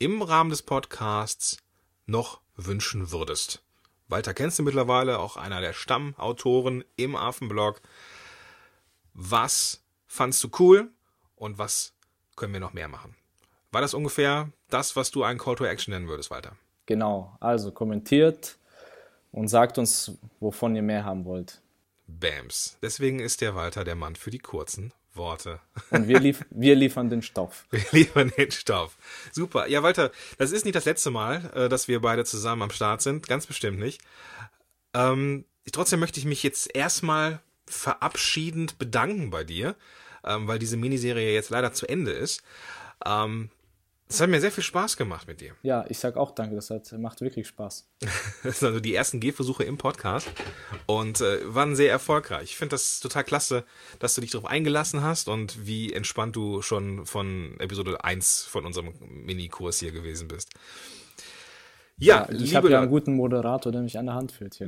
im 0.00 0.22
Rahmen 0.22 0.48
des 0.48 0.62
Podcasts 0.62 1.58
noch 2.06 2.40
wünschen 2.56 3.12
würdest. 3.12 3.62
Walter 4.08 4.32
kennst 4.32 4.58
du 4.58 4.62
mittlerweile, 4.62 5.18
auch 5.18 5.36
einer 5.36 5.60
der 5.60 5.74
Stammautoren 5.74 6.82
im 6.96 7.14
Affenblog. 7.14 7.82
Was 9.12 9.82
fandst 10.06 10.42
du 10.42 10.48
cool 10.58 10.88
und 11.36 11.58
was 11.58 11.92
können 12.34 12.54
wir 12.54 12.60
noch 12.60 12.72
mehr 12.72 12.88
machen? 12.88 13.14
War 13.72 13.82
das 13.82 13.92
ungefähr 13.92 14.48
das, 14.70 14.96
was 14.96 15.10
du 15.10 15.22
einen 15.22 15.38
Call 15.38 15.56
to 15.56 15.66
Action 15.66 15.92
nennen 15.92 16.08
würdest, 16.08 16.30
Walter? 16.30 16.56
Genau, 16.86 17.36
also 17.38 17.70
kommentiert 17.70 18.56
und 19.32 19.48
sagt 19.48 19.76
uns, 19.76 20.12
wovon 20.40 20.74
ihr 20.74 20.82
mehr 20.82 21.04
haben 21.04 21.26
wollt. 21.26 21.60
Bams. 22.06 22.78
Deswegen 22.80 23.20
ist 23.20 23.42
der 23.42 23.54
Walter 23.54 23.84
der 23.84 23.96
Mann 23.96 24.16
für 24.16 24.30
die 24.30 24.38
kurzen 24.38 24.94
Worte. 25.14 25.60
Und 25.90 26.08
wir, 26.08 26.20
lief 26.20 26.44
wir 26.50 26.74
liefern 26.74 27.10
den 27.10 27.22
Stoff. 27.22 27.66
Wir 27.70 27.84
liefern 27.90 28.32
den 28.36 28.50
Stoff. 28.50 28.96
Super. 29.32 29.66
Ja, 29.66 29.82
Walter, 29.82 30.10
das 30.38 30.52
ist 30.52 30.64
nicht 30.64 30.74
das 30.74 30.84
letzte 30.84 31.10
Mal, 31.10 31.50
äh, 31.54 31.68
dass 31.68 31.88
wir 31.88 32.00
beide 32.00 32.24
zusammen 32.24 32.62
am 32.62 32.70
Start 32.70 33.02
sind. 33.02 33.26
Ganz 33.26 33.46
bestimmt 33.46 33.78
nicht. 33.78 34.00
Ähm, 34.94 35.44
trotzdem 35.72 36.00
möchte 36.00 36.20
ich 36.20 36.26
mich 36.26 36.42
jetzt 36.42 36.74
erstmal 36.74 37.40
verabschiedend 37.66 38.78
bedanken 38.78 39.30
bei 39.30 39.44
dir, 39.44 39.76
ähm, 40.24 40.48
weil 40.48 40.58
diese 40.58 40.76
Miniserie 40.76 41.32
jetzt 41.32 41.50
leider 41.50 41.72
zu 41.72 41.88
Ende 41.88 42.12
ist. 42.12 42.42
Ähm, 43.04 43.50
es 44.10 44.20
hat 44.20 44.28
mir 44.28 44.40
sehr 44.40 44.50
viel 44.50 44.64
Spaß 44.64 44.96
gemacht 44.96 45.28
mit 45.28 45.40
dir. 45.40 45.52
Ja, 45.62 45.84
ich 45.88 45.98
sag 45.98 46.16
auch 46.16 46.32
danke, 46.32 46.56
das 46.56 46.68
hat, 46.70 46.90
macht 46.98 47.20
wirklich 47.20 47.46
Spaß. 47.46 47.88
das 48.42 48.58
sind 48.58 48.68
also 48.68 48.80
die 48.80 48.94
ersten 48.94 49.20
Gehversuche 49.20 49.62
im 49.62 49.78
Podcast 49.78 50.28
und 50.86 51.20
äh, 51.20 51.38
waren 51.44 51.76
sehr 51.76 51.92
erfolgreich. 51.92 52.42
Ich 52.44 52.56
finde 52.56 52.74
das 52.74 52.98
total 52.98 53.22
klasse, 53.22 53.64
dass 54.00 54.16
du 54.16 54.20
dich 54.20 54.32
darauf 54.32 54.50
eingelassen 54.50 55.02
hast 55.02 55.28
und 55.28 55.64
wie 55.64 55.92
entspannt 55.92 56.34
du 56.34 56.60
schon 56.60 57.06
von 57.06 57.54
Episode 57.60 58.02
1 58.02 58.42
von 58.42 58.66
unserem 58.66 58.94
Minikurs 59.00 59.78
hier 59.78 59.92
gewesen 59.92 60.26
bist. 60.26 60.50
Ja, 61.96 62.26
ja 62.28 62.36
ich 62.36 62.56
habe 62.56 62.68
ja 62.68 62.80
einen 62.80 62.90
guten 62.90 63.14
Moderator, 63.14 63.70
der 63.70 63.82
mich 63.82 63.96
an 63.96 64.06
der 64.06 64.16
Hand 64.16 64.32
führt 64.32 64.54
hier. 64.54 64.66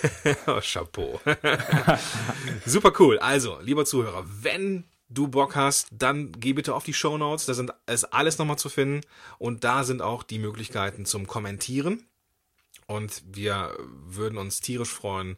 oh, 0.46 0.60
Chapeau. 0.62 1.20
Super 2.64 2.92
cool. 3.00 3.18
Also, 3.18 3.58
lieber 3.60 3.84
Zuhörer, 3.84 4.24
wenn 4.26 4.84
du 5.08 5.28
Bock 5.28 5.56
hast, 5.56 5.88
dann 5.90 6.32
geh 6.32 6.52
bitte 6.52 6.74
auf 6.74 6.84
die 6.84 6.92
Show 6.94 7.18
Notes. 7.18 7.46
Da 7.46 7.54
sind, 7.54 7.72
ist 7.86 8.04
alles 8.04 8.38
nochmal 8.38 8.58
zu 8.58 8.68
finden. 8.68 9.00
Und 9.38 9.64
da 9.64 9.82
sind 9.84 10.02
auch 10.02 10.22
die 10.22 10.38
Möglichkeiten 10.38 11.06
zum 11.06 11.26
Kommentieren. 11.26 12.06
Und 12.86 13.22
wir 13.26 13.74
würden 13.78 14.38
uns 14.38 14.60
tierisch 14.60 14.90
freuen, 14.90 15.36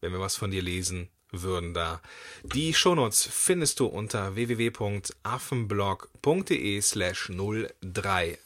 wenn 0.00 0.12
wir 0.12 0.20
was 0.20 0.36
von 0.36 0.50
dir 0.50 0.62
lesen 0.62 1.08
würden 1.30 1.74
da. 1.74 2.00
Die 2.42 2.72
Shownotes 2.72 3.28
findest 3.30 3.80
du 3.80 3.86
unter 3.86 4.34
www.affenblog.de 4.34 6.80
slash 6.80 7.30
032 7.30 8.38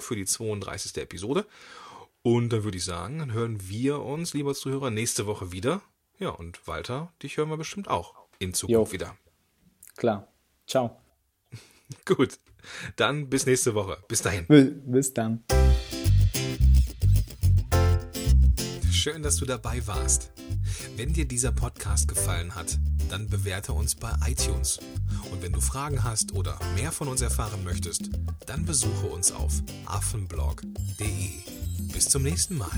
für 0.00 0.16
die 0.16 0.24
32. 0.24 0.96
Episode. 0.96 1.46
Und 2.22 2.48
dann 2.50 2.64
würde 2.64 2.78
ich 2.78 2.84
sagen, 2.84 3.18
dann 3.18 3.32
hören 3.32 3.68
wir 3.68 4.00
uns, 4.00 4.32
lieber 4.32 4.54
Zuhörer, 4.54 4.90
nächste 4.90 5.26
Woche 5.26 5.52
wieder. 5.52 5.82
Ja, 6.18 6.30
und 6.30 6.66
Walter, 6.66 7.12
dich 7.22 7.36
hören 7.36 7.50
wir 7.50 7.58
bestimmt 7.58 7.88
auch 7.88 8.14
in 8.38 8.54
Zukunft 8.54 8.88
Jo. 8.88 8.92
wieder. 8.92 9.14
Klar. 9.96 10.28
Ciao. 10.66 11.00
Gut, 12.04 12.38
dann 12.96 13.28
bis 13.28 13.46
nächste 13.46 13.74
Woche. 13.74 13.98
Bis 14.08 14.22
dahin. 14.22 14.46
Bis 14.86 15.12
dann. 15.12 15.44
Schön, 18.90 19.22
dass 19.22 19.36
du 19.36 19.44
dabei 19.44 19.86
warst. 19.86 20.32
Wenn 20.96 21.12
dir 21.12 21.26
dieser 21.26 21.52
Podcast 21.52 22.08
gefallen 22.08 22.54
hat, 22.54 22.78
dann 23.10 23.28
bewerte 23.28 23.72
uns 23.72 23.94
bei 23.94 24.10
iTunes. 24.26 24.78
Und 25.30 25.42
wenn 25.42 25.52
du 25.52 25.60
Fragen 25.60 26.02
hast 26.02 26.32
oder 26.32 26.58
mehr 26.74 26.90
von 26.90 27.08
uns 27.08 27.20
erfahren 27.20 27.64
möchtest, 27.64 28.08
dann 28.46 28.64
besuche 28.64 29.06
uns 29.06 29.30
auf 29.30 29.52
affenblog.de. 29.86 31.30
Bis 31.92 32.08
zum 32.08 32.22
nächsten 32.22 32.56
Mal. 32.56 32.70